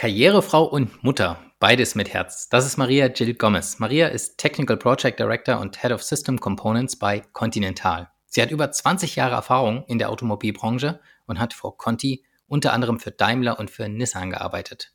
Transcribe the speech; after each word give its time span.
Karrierefrau 0.00 0.64
und 0.64 1.04
Mutter, 1.04 1.38
beides 1.58 1.94
mit 1.94 2.14
Herz. 2.14 2.48
Das 2.48 2.64
ist 2.64 2.78
Maria 2.78 3.08
Jill 3.08 3.34
Gomez. 3.34 3.80
Maria 3.80 4.06
ist 4.06 4.38
Technical 4.38 4.78
Project 4.78 5.20
Director 5.20 5.60
und 5.60 5.82
Head 5.82 5.92
of 5.92 6.02
System 6.02 6.40
Components 6.40 6.96
bei 6.96 7.20
Continental. 7.34 8.08
Sie 8.24 8.40
hat 8.40 8.50
über 8.50 8.72
20 8.72 9.16
Jahre 9.16 9.34
Erfahrung 9.34 9.84
in 9.88 9.98
der 9.98 10.08
Automobilbranche 10.08 11.00
und 11.26 11.38
hat 11.38 11.52
vor 11.52 11.76
Conti 11.76 12.24
unter 12.48 12.72
anderem 12.72 12.98
für 12.98 13.10
Daimler 13.10 13.58
und 13.58 13.70
für 13.70 13.90
Nissan 13.90 14.30
gearbeitet. 14.30 14.94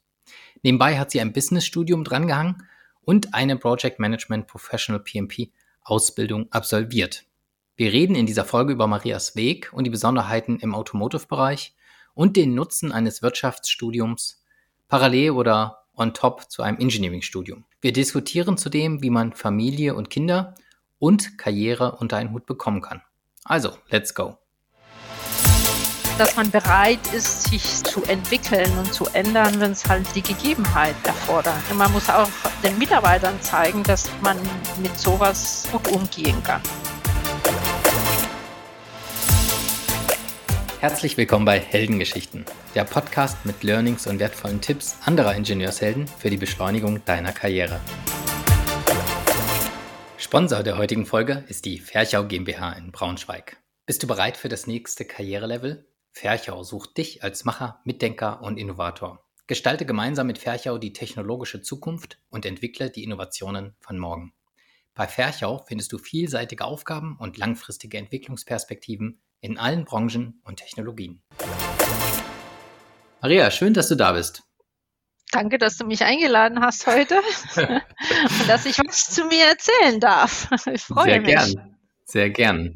Nebenbei 0.64 0.98
hat 0.98 1.12
sie 1.12 1.22
ein 1.22 1.34
Businessstudium 1.34 2.04
drangehangen 2.04 2.68
und 3.02 3.36
eine 3.36 3.58
Project 3.58 4.00
Management 4.00 4.48
Professional 4.48 5.04
PMP 5.04 5.52
Ausbildung 5.84 6.52
absolviert. 6.52 7.26
Wir 7.76 7.94
reden 7.94 8.16
in 8.16 8.26
dieser 8.26 8.44
Folge 8.44 8.74
über 8.74 8.88
Marias 8.88 9.36
Weg 9.36 9.72
und 9.72 9.84
die 9.84 9.92
Besonderheiten 9.92 10.58
im 10.62 10.74
Automotive-Bereich 10.74 11.76
und 12.16 12.36
den 12.36 12.56
Nutzen 12.56 12.92
eines 12.92 13.22
Wirtschaftsstudiums 13.22 14.42
parallel 14.88 15.32
oder 15.32 15.86
on 15.96 16.14
top 16.14 16.50
zu 16.50 16.62
einem 16.62 16.78
Engineering-Studium. 16.78 17.66
Wir 17.82 17.94
diskutieren 17.94 18.58
zudem, 18.58 19.02
wie 19.02 19.10
man 19.10 19.34
Familie 19.34 19.96
und 19.96 20.10
Kinder 20.10 20.56
und 21.00 21.38
Karriere 21.38 21.98
unter 22.00 22.18
einen 22.18 22.32
Hut 22.32 22.46
bekommen 22.46 22.82
kann. 22.82 23.02
Also, 23.44 23.78
let's 23.90 24.14
go. 24.14 24.38
Dass 26.18 26.36
man 26.38 26.50
bereit 26.50 27.00
ist, 27.14 27.44
sich 27.44 27.84
zu 27.84 28.02
entwickeln 28.06 28.72
und 28.78 28.94
zu 28.94 29.06
ändern, 29.08 29.60
wenn 29.60 29.72
es 29.72 29.88
halt 29.88 30.08
die 30.16 30.22
Gegebenheit 30.22 30.96
erfordert. 31.04 31.62
Und 31.70 31.78
man 31.78 31.92
muss 31.92 32.10
auch 32.10 32.30
den 32.64 32.78
Mitarbeitern 32.78 33.40
zeigen, 33.42 33.84
dass 33.84 34.10
man 34.22 34.38
mit 34.82 34.98
sowas 34.98 35.68
gut 35.72 35.88
umgehen 35.90 36.42
kann. 36.44 36.62
Herzlich 40.88 41.18
willkommen 41.18 41.46
bei 41.46 41.60
Heldengeschichten, 41.60 42.46
der 42.76 42.84
Podcast 42.84 43.44
mit 43.44 43.64
Learnings 43.64 44.06
und 44.06 44.20
wertvollen 44.20 44.62
Tipps 44.62 44.96
anderer 45.04 45.34
Ingenieurshelden 45.34 46.06
für 46.06 46.30
die 46.30 46.38
Beschleunigung 46.38 47.04
deiner 47.06 47.32
Karriere. 47.32 47.82
Sponsor 50.20 50.62
der 50.62 50.78
heutigen 50.78 51.08
Folge 51.08 51.44
ist 51.48 51.66
die 51.66 51.80
Ferchau 51.80 52.26
GmbH 52.26 52.74
in 52.74 52.92
Braunschweig. 52.92 53.58
Bist 53.88 54.04
du 54.04 54.08
bereit 54.08 54.38
für 54.38 54.48
das 54.48 54.68
nächste 54.68 55.06
Karrierelevel? 55.06 55.88
Ferchau 56.12 56.62
sucht 56.62 56.96
dich 57.00 57.24
als 57.24 57.46
Macher, 57.46 57.82
Mitdenker 57.84 58.44
und 58.44 58.60
Innovator. 58.60 59.26
Gestalte 59.48 59.88
gemeinsam 59.88 60.28
mit 60.28 60.38
Ferchau 60.38 60.78
die 60.78 60.94
technologische 60.94 61.64
Zukunft 61.64 62.20
und 62.30 62.46
entwickle 62.46 62.92
die 62.92 63.04
Innovationen 63.04 63.76
von 63.80 63.98
morgen. 63.98 64.36
Bei 64.94 65.08
Ferchau 65.08 65.66
findest 65.68 65.92
du 65.94 65.98
vielseitige 65.98 66.64
Aufgaben 66.64 67.18
und 67.18 67.38
langfristige 67.38 67.98
Entwicklungsperspektiven 67.98 69.20
in 69.42 69.58
allen 69.58 69.86
Branchen 69.86 70.42
und 70.44 70.58
Technologien. 70.58 71.22
Maria, 73.22 73.50
schön, 73.52 73.74
dass 73.74 73.88
du 73.88 73.96
da 73.96 74.14
bist. 74.14 74.44
Danke, 75.32 75.58
dass 75.58 75.78
du 75.78 75.86
mich 75.86 76.04
eingeladen 76.04 76.62
hast 76.62 76.88
heute 76.88 77.16
und 77.56 78.48
dass 78.48 78.66
ich 78.66 78.78
was 78.80 79.10
zu 79.10 79.26
mir 79.26 79.46
erzählen 79.46 80.00
darf. 80.00 80.50
Ich 80.72 80.84
freue 80.84 81.06
sehr 81.06 81.22
mich. 81.22 81.30
Sehr 81.30 81.54
gern, 81.54 81.78
sehr 82.06 82.30
gern. 82.30 82.74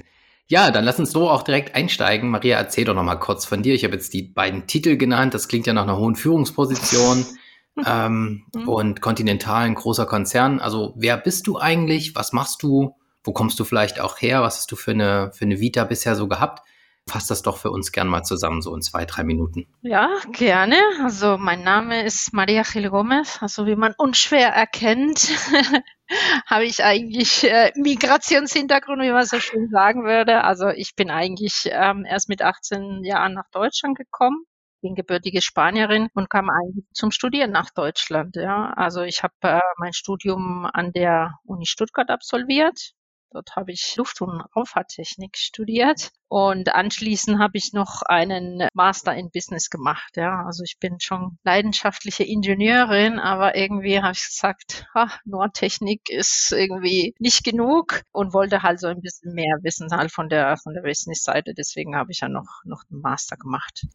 Ja, 0.47 0.71
dann 0.71 0.83
lass 0.83 0.99
uns 0.99 1.11
so 1.11 1.29
auch 1.29 1.43
direkt 1.43 1.75
einsteigen. 1.75 2.31
Maria, 2.31 2.57
erzähl 2.57 2.83
doch 2.83 2.95
noch 2.95 3.03
mal 3.03 3.17
kurz 3.17 3.45
von 3.45 3.61
dir. 3.61 3.75
Ich 3.75 3.83
habe 3.83 3.93
jetzt 3.93 4.13
die 4.15 4.23
beiden 4.23 4.65
Titel 4.65 4.97
genannt. 4.97 5.35
Das 5.35 5.47
klingt 5.47 5.67
ja 5.67 5.73
nach 5.73 5.83
einer 5.83 5.97
hohen 5.97 6.15
Führungsposition 6.15 7.23
ähm, 7.85 8.45
mhm. 8.55 8.67
und 8.67 9.01
kontinentalen 9.01 9.75
großer 9.75 10.07
Konzern. 10.07 10.59
Also 10.59 10.95
wer 10.97 11.17
bist 11.17 11.45
du 11.45 11.59
eigentlich? 11.59 12.15
Was 12.15 12.33
machst 12.33 12.63
du? 12.63 12.95
Wo 13.23 13.33
kommst 13.33 13.59
du 13.59 13.63
vielleicht 13.63 13.99
auch 13.99 14.21
her? 14.21 14.41
Was 14.41 14.57
hast 14.57 14.71
du 14.71 14.75
für 14.75 14.91
eine, 14.91 15.31
für 15.33 15.45
eine 15.45 15.59
Vita 15.59 15.83
bisher 15.83 16.15
so 16.15 16.27
gehabt? 16.27 16.67
Fass 17.07 17.25
das 17.25 17.41
doch 17.41 17.57
für 17.57 17.71
uns 17.71 17.91
gern 17.91 18.07
mal 18.07 18.23
zusammen, 18.23 18.61
so 18.61 18.73
in 18.75 18.81
zwei, 18.81 19.05
drei 19.05 19.23
Minuten. 19.23 19.67
Ja, 19.81 20.09
gerne. 20.31 20.77
Also 21.03 21.37
mein 21.37 21.63
Name 21.63 22.03
ist 22.03 22.33
Maria 22.33 22.61
Gil 22.61 22.89
Gomez. 22.89 23.41
Also 23.41 23.65
wie 23.65 23.75
man 23.75 23.93
unschwer 23.97 24.49
erkennt, 24.49 25.29
habe 26.45 26.65
ich 26.65 26.83
eigentlich 26.83 27.43
äh, 27.45 27.71
Migrationshintergrund, 27.75 29.01
wie 29.01 29.11
man 29.11 29.25
so 29.25 29.39
schön 29.39 29.69
sagen 29.69 30.03
würde. 30.03 30.43
Also 30.43 30.69
ich 30.69 30.95
bin 30.95 31.09
eigentlich 31.09 31.67
ähm, 31.71 32.05
erst 32.05 32.29
mit 32.29 32.43
18 32.43 33.03
Jahren 33.03 33.33
nach 33.33 33.49
Deutschland 33.51 33.97
gekommen 33.97 34.45
bin 34.81 34.95
gebürtige 34.95 35.41
Spanierin 35.41 36.07
und 36.13 36.29
kam 36.29 36.49
eigentlich 36.49 36.85
zum 36.93 37.11
Studieren 37.11 37.51
nach 37.51 37.69
Deutschland. 37.69 38.37
Ja. 38.37 38.71
Also 38.77 39.01
ich 39.01 39.23
habe 39.23 39.33
äh, 39.41 39.59
mein 39.77 39.91
Studium 39.91 40.65
an 40.71 40.93
der 40.93 41.33
Uni 41.43 41.65
Stuttgart 41.65 42.09
absolviert 42.09 42.93
Dort 43.31 43.55
habe 43.55 43.71
ich 43.71 43.95
Luft- 43.95 44.21
und 44.21 44.41
Raumfahrttechnik 44.55 45.37
studiert 45.37 46.11
und 46.27 46.73
anschließend 46.73 47.39
habe 47.39 47.57
ich 47.57 47.73
noch 47.73 48.01
einen 48.03 48.67
Master 48.73 49.15
in 49.15 49.29
Business 49.31 49.69
gemacht. 49.69 50.17
Ja, 50.17 50.45
also 50.45 50.63
ich 50.63 50.77
bin 50.79 50.99
schon 50.99 51.37
leidenschaftliche 51.43 52.23
Ingenieurin, 52.23 53.19
aber 53.19 53.55
irgendwie 53.55 54.01
habe 54.01 54.13
ich 54.13 54.25
gesagt, 54.25 54.85
ach, 54.93 55.19
nur 55.25 55.51
Technik 55.51 56.09
ist 56.09 56.51
irgendwie 56.51 57.13
nicht 57.19 57.43
genug 57.43 58.01
und 58.11 58.33
wollte 58.33 58.63
halt 58.63 58.79
so 58.79 58.87
ein 58.87 59.01
bisschen 59.01 59.33
mehr 59.33 59.57
wissen 59.61 59.89
halt 59.91 60.11
von 60.11 60.29
der 60.29 60.57
von 60.57 60.73
der 60.73 60.81
Business-Seite. 60.81 61.53
Deswegen 61.53 61.95
habe 61.95 62.11
ich 62.11 62.21
ja 62.21 62.29
noch 62.29 62.61
noch 62.65 62.83
einen 62.89 63.01
Master 63.01 63.37
gemacht. 63.37 63.85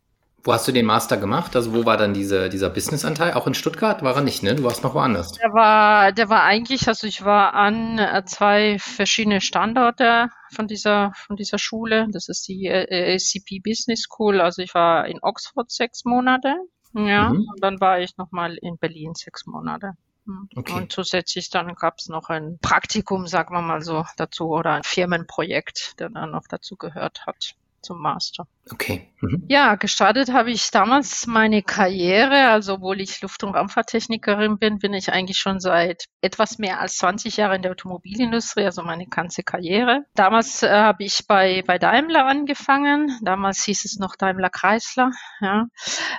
Wo 0.44 0.52
hast 0.52 0.68
du 0.68 0.72
den 0.72 0.84
Master 0.84 1.16
gemacht? 1.16 1.56
Also 1.56 1.72
wo 1.72 1.86
war 1.86 1.96
dann 1.96 2.12
diese, 2.12 2.50
dieser 2.50 2.68
Business-Anteil? 2.68 3.32
Auch 3.32 3.46
in 3.46 3.54
Stuttgart 3.54 4.02
war 4.02 4.14
er 4.14 4.20
nicht, 4.20 4.42
ne? 4.42 4.54
Du 4.54 4.62
warst 4.62 4.84
noch 4.84 4.94
woanders. 4.94 5.32
Der 5.32 5.54
war, 5.54 6.12
der 6.12 6.28
war 6.28 6.42
eigentlich, 6.42 6.86
also 6.86 7.06
ich 7.06 7.24
war 7.24 7.54
an 7.54 7.98
äh, 7.98 8.22
zwei 8.26 8.76
verschiedene 8.78 9.40
Standorte 9.40 10.28
von 10.54 10.66
dieser, 10.66 11.12
von 11.14 11.36
dieser 11.36 11.58
Schule. 11.58 12.08
Das 12.12 12.28
ist 12.28 12.46
die 12.46 12.66
äh, 12.66 13.14
ACP 13.14 13.62
Business 13.64 14.02
School. 14.02 14.42
Also 14.42 14.60
ich 14.60 14.74
war 14.74 15.06
in 15.06 15.18
Oxford 15.22 15.70
sechs 15.70 16.04
Monate. 16.04 16.54
Ja, 16.92 17.30
mhm. 17.30 17.48
und 17.50 17.62
dann 17.62 17.80
war 17.80 18.00
ich 18.00 18.18
nochmal 18.18 18.58
in 18.60 18.76
Berlin 18.76 19.14
sechs 19.14 19.46
Monate. 19.46 19.94
Hm. 20.26 20.48
Okay. 20.54 20.72
Und 20.74 20.92
zusätzlich 20.92 21.48
dann 21.48 21.74
gab 21.74 21.98
es 21.98 22.08
noch 22.08 22.28
ein 22.28 22.58
Praktikum, 22.60 23.26
sagen 23.26 23.54
wir 23.54 23.62
mal 23.62 23.80
so, 23.80 24.04
dazu 24.16 24.48
oder 24.50 24.74
ein 24.74 24.84
Firmenprojekt, 24.84 25.98
der 25.98 26.10
dann 26.10 26.30
noch 26.30 26.44
dazu 26.48 26.76
gehört 26.76 27.26
hat 27.26 27.56
zum 27.84 28.00
Master. 28.00 28.46
Okay. 28.70 29.12
Mhm. 29.20 29.44
Ja, 29.48 29.74
gestartet 29.74 30.32
habe 30.32 30.50
ich 30.50 30.70
damals 30.70 31.26
meine 31.26 31.62
Karriere. 31.62 32.48
Also, 32.48 32.74
obwohl 32.74 33.00
ich 33.00 33.20
Luft- 33.20 33.44
und 33.44 33.54
Raumfahrttechnikerin 33.54 34.58
bin, 34.58 34.78
bin 34.78 34.94
ich 34.94 35.12
eigentlich 35.12 35.38
schon 35.38 35.60
seit 35.60 36.06
etwas 36.22 36.58
mehr 36.58 36.80
als 36.80 36.96
20 36.96 37.36
Jahren 37.36 37.56
in 37.56 37.62
der 37.62 37.72
Automobilindustrie, 37.72 38.64
also 38.64 38.82
meine 38.82 39.06
ganze 39.06 39.42
Karriere. 39.42 40.04
Damals 40.14 40.62
äh, 40.62 40.70
habe 40.70 41.04
ich 41.04 41.26
bei, 41.26 41.62
bei 41.66 41.78
Daimler 41.78 42.26
angefangen. 42.26 43.18
Damals 43.22 43.64
hieß 43.64 43.84
es 43.84 43.98
noch 43.98 44.16
Daimler 44.16 44.50
Chrysler, 44.50 45.10
ja, 45.40 45.66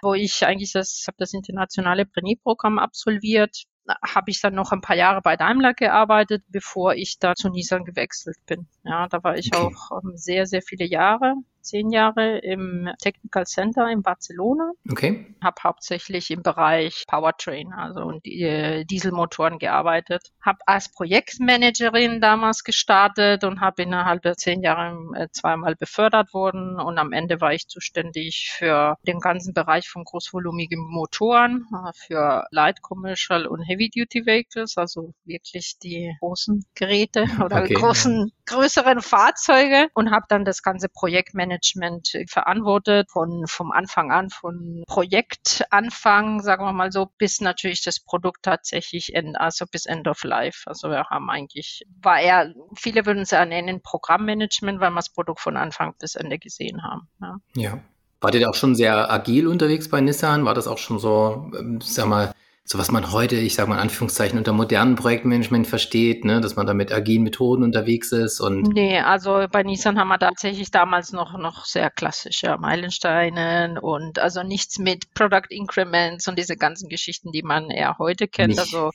wo 0.02 0.14
ich 0.14 0.46
eigentlich 0.46 0.72
das, 0.72 1.04
habe 1.08 1.18
das 1.18 1.34
internationale 1.34 2.10
Trainee-Programm 2.10 2.80
absolviert 2.80 3.66
habe 4.02 4.32
ich 4.32 4.42
dann 4.42 4.56
noch 4.56 4.72
ein 4.72 4.82
paar 4.82 4.96
Jahre 4.96 5.22
bei 5.22 5.38
Daimler 5.38 5.74
gearbeitet, 5.74 6.44
bevor 6.48 6.96
ich 6.96 7.20
da 7.20 7.36
zu 7.36 7.50
Nissan 7.50 7.86
gewechselt 7.86 8.38
bin. 8.46 8.68
Ja, 8.84 9.08
da 9.08 9.24
war 9.24 9.38
ich 9.38 9.52
okay. 9.54 9.64
auch 9.64 9.92
um, 9.92 10.10
ähm, 10.10 10.18
sehr, 10.18 10.46
sehr 10.46 10.62
viele 10.62 10.86
Jahre 10.86 11.36
zehn 11.66 11.90
Jahre 11.90 12.38
im 12.38 12.90
Technical 13.02 13.46
Center 13.46 13.90
in 13.90 14.02
Barcelona. 14.02 14.72
Okay. 14.90 15.36
Habe 15.44 15.56
hauptsächlich 15.64 16.32
im 16.32 16.44
Bereich 16.44 17.04
Powertrain, 17.08 17.74
also 17.74 18.20
äh, 18.24 18.86
Dieselmotoren 18.86 19.60
gearbeitet. 19.60 20.32
Habe 20.42 20.60
als 20.66 20.92
Projektmanagerin 20.92 22.22
damals 22.22 22.64
gestartet 22.64 23.44
und 23.44 23.62
habe 23.62 23.84
innerhalb 23.84 24.22
der 24.22 24.36
zehn 24.36 24.62
Jahre 24.62 24.96
äh, 25.16 25.28
zweimal 25.32 25.76
befördert 25.76 26.34
worden 26.34 26.80
und 26.80 26.98
am 26.98 27.12
Ende 27.12 27.42
war 27.42 27.54
ich 27.54 27.68
zuständig 27.68 28.54
für 28.56 28.96
den 29.08 29.20
ganzen 29.20 29.54
Bereich 29.54 29.90
von 29.90 30.04
großvolumigen 30.04 30.80
Motoren, 30.80 31.66
äh, 31.74 31.92
für 32.08 32.46
Light 32.52 32.82
Commercial 32.82 33.48
und 33.48 33.64
Heavy 33.64 33.90
Duty 33.90 34.26
Vehicles, 34.26 34.78
also 34.78 35.14
wirklich 35.26 35.78
die 35.82 36.16
großen 36.20 36.64
Geräte 36.76 37.26
oder 37.44 37.64
okay, 37.64 37.74
großen, 37.74 38.28
ja. 38.28 38.56
größeren 38.56 39.02
Fahrzeuge 39.02 39.88
und 39.94 40.12
habe 40.12 40.26
dann 40.30 40.46
das 40.46 40.62
ganze 40.62 40.90
Projektmanagement 40.90 41.55
Management 41.56 42.12
verantwortet, 42.30 43.10
von, 43.12 43.46
vom 43.48 43.72
Anfang 43.72 44.12
an, 44.12 44.30
von 44.30 44.84
Projektanfang, 44.88 46.42
sagen 46.42 46.66
wir 46.66 46.74
mal 46.74 46.92
so, 46.92 47.08
bis 47.18 47.42
natürlich 47.42 47.84
das 47.84 48.00
Produkt 48.00 48.44
tatsächlich, 48.44 49.16
end, 49.16 49.40
also 49.40 49.66
bis 49.70 49.86
End 49.86 50.08
of 50.08 50.24
Life. 50.24 50.64
Also 50.66 50.90
wir 50.90 51.06
haben 51.06 51.30
eigentlich, 51.30 51.84
war 52.02 52.20
eher, 52.20 52.54
viele 52.76 53.06
würden 53.06 53.24
es 53.24 53.32
ja 53.32 53.46
nennen, 53.46 53.82
Programmmanagement, 53.82 54.80
weil 54.80 54.92
wir 54.92 54.98
das 54.98 55.10
Produkt 55.10 55.40
von 55.40 55.58
Anfang 55.58 55.94
bis 56.00 56.16
Ende 56.16 56.40
gesehen 56.40 56.84
haben. 56.84 57.08
Ja. 57.22 57.38
ja. 57.56 57.80
Wart 58.22 58.36
ihr 58.36 58.50
auch 58.50 58.56
schon 58.56 58.76
sehr 58.76 59.12
agil 59.12 59.48
unterwegs 59.48 59.90
bei 59.90 60.02
Nissan? 60.02 60.46
War 60.46 60.54
das 60.54 60.68
auch 60.68 60.78
schon 60.78 61.00
so, 61.00 61.52
ähm, 61.60 61.80
sag 61.82 62.08
mal, 62.08 62.32
so 62.68 62.80
was 62.80 62.90
man 62.90 63.12
heute, 63.12 63.36
ich 63.36 63.54
sage 63.54 63.70
mal 63.70 63.76
in 63.76 63.82
Anführungszeichen, 63.82 64.40
unter 64.40 64.52
modernen 64.52 64.96
Projektmanagement 64.96 65.68
versteht, 65.68 66.26
ne? 66.26 66.42
dass 66.42 66.56
man 66.56 66.66
da 66.66 66.74
mit 66.74 66.92
agilen 66.92 67.22
Methoden 67.22 67.64
unterwegs 67.64 68.12
ist 68.12 68.40
und. 68.40 68.74
Nee, 68.74 69.00
also 69.00 69.46
bei 69.52 69.62
Nissan 69.62 70.00
haben 70.00 70.08
wir 70.08 70.18
tatsächlich 70.18 70.72
damals 70.72 71.12
noch, 71.12 71.38
noch 71.38 71.66
sehr 71.66 71.92
klassische 71.92 72.58
Meilensteine 72.58 73.80
und 73.80 74.18
also 74.18 74.42
nichts 74.42 74.80
mit 74.80 75.14
Product 75.14 75.50
Increments 75.50 76.28
und 76.28 76.40
diese 76.40 76.58
ganzen 76.58 76.90
Geschichten, 76.90 77.32
die 77.32 77.44
man 77.44 77.70
eher 77.70 78.00
heute 78.00 78.28
kennt. 78.28 78.50
Nicht. 78.50 78.60
Also 78.60 78.90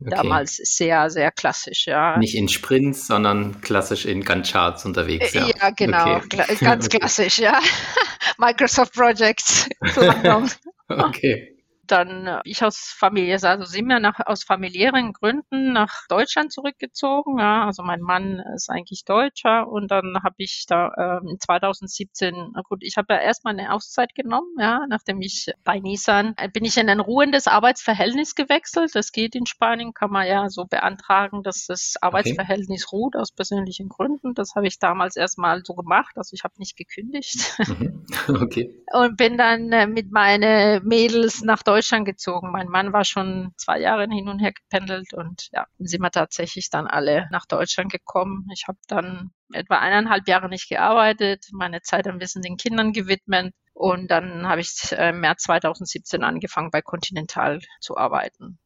Okay. 0.00 0.10
Damals 0.10 0.56
sehr, 0.62 1.10
sehr 1.10 1.32
klassisch, 1.32 1.88
ja. 1.88 2.16
Nicht 2.18 2.36
in 2.36 2.48
Sprints, 2.48 3.08
sondern 3.08 3.60
klassisch 3.62 4.06
in 4.06 4.22
Gantt-Charts 4.22 4.84
unterwegs, 4.84 5.32
ja. 5.32 5.48
Ja, 5.48 5.70
genau, 5.70 6.18
okay. 6.18 6.56
ganz 6.60 6.88
klassisch, 6.88 7.40
ja. 7.40 7.58
Microsoft 8.38 8.94
Projects. 8.94 9.68
okay. 10.88 11.57
Dann 11.90 12.26
äh, 12.26 12.40
ich 12.44 12.62
aus 12.64 12.94
Familie, 12.96 13.38
also 13.42 13.64
sind 13.64 13.88
wir 13.88 14.00
nach, 14.00 14.20
aus 14.26 14.44
familiären 14.44 15.12
Gründen 15.12 15.72
nach 15.72 16.06
Deutschland 16.08 16.52
zurückgezogen. 16.52 17.38
Ja, 17.38 17.66
also 17.66 17.82
mein 17.82 18.00
Mann 18.00 18.42
ist 18.54 18.70
eigentlich 18.70 19.04
Deutscher 19.04 19.68
und 19.68 19.90
dann 19.90 20.18
habe 20.22 20.36
ich 20.38 20.64
da 20.68 21.20
ähm, 21.24 21.36
2017, 21.40 22.52
gut, 22.68 22.82
ich 22.82 22.96
habe 22.96 23.14
ja 23.14 23.20
erstmal 23.20 23.58
eine 23.58 23.72
Auszeit 23.72 24.14
genommen, 24.14 24.54
ja, 24.58 24.86
nachdem 24.88 25.20
ich 25.20 25.52
bei 25.64 25.80
Nissan 25.80 26.34
äh, 26.36 26.48
bin 26.48 26.64
ich 26.64 26.76
in 26.76 26.88
ein 26.88 27.00
ruhendes 27.00 27.46
Arbeitsverhältnis 27.46 28.34
gewechselt. 28.34 28.94
Das 28.94 29.12
geht 29.12 29.34
in 29.34 29.46
Spanien, 29.46 29.92
kann 29.94 30.10
man 30.10 30.26
ja 30.26 30.48
so 30.50 30.64
beantragen, 30.64 31.42
dass 31.42 31.66
das 31.66 31.94
Arbeitsverhältnis 32.00 32.86
okay. 32.86 32.96
ruht 32.96 33.16
aus 33.16 33.32
persönlichen 33.32 33.88
Gründen. 33.88 34.34
Das 34.34 34.54
habe 34.54 34.66
ich 34.66 34.78
damals 34.78 35.16
erstmal 35.16 35.62
so 35.64 35.74
gemacht, 35.74 36.16
also 36.16 36.34
ich 36.34 36.44
habe 36.44 36.54
nicht 36.58 36.76
gekündigt. 36.76 37.58
Mhm. 37.66 38.04
Okay. 38.28 38.70
Und 38.92 39.16
bin 39.16 39.38
dann 39.38 39.72
äh, 39.72 39.86
mit 39.86 40.12
meinen 40.12 40.86
Mädels 40.86 41.42
nach 41.42 41.62
Deutschland 41.62 41.77
gezogen. 41.82 42.50
Mein 42.50 42.68
Mann 42.68 42.92
war 42.92 43.04
schon 43.04 43.52
zwei 43.56 43.78
Jahre 43.80 44.06
hin 44.10 44.28
und 44.28 44.38
her 44.38 44.52
gependelt 44.52 45.14
und 45.14 45.48
ja, 45.52 45.66
sind 45.78 46.02
wir 46.02 46.10
tatsächlich 46.10 46.70
dann 46.70 46.86
alle 46.86 47.28
nach 47.30 47.46
Deutschland 47.46 47.90
gekommen. 47.92 48.48
Ich 48.52 48.64
habe 48.68 48.78
dann 48.86 49.30
etwa 49.52 49.78
eineinhalb 49.78 50.28
Jahre 50.28 50.48
nicht 50.48 50.68
gearbeitet, 50.68 51.46
meine 51.52 51.82
Zeit 51.82 52.06
ein 52.06 52.18
bisschen 52.18 52.42
den 52.42 52.56
Kindern 52.56 52.92
gewidmet 52.92 53.54
und 53.72 54.10
dann 54.10 54.48
habe 54.48 54.60
ich 54.60 54.92
äh, 54.92 55.10
im 55.10 55.20
März 55.20 55.44
2017 55.44 56.24
angefangen 56.24 56.70
bei 56.70 56.82
Continental 56.82 57.60
zu 57.80 57.96
arbeiten. 57.96 58.58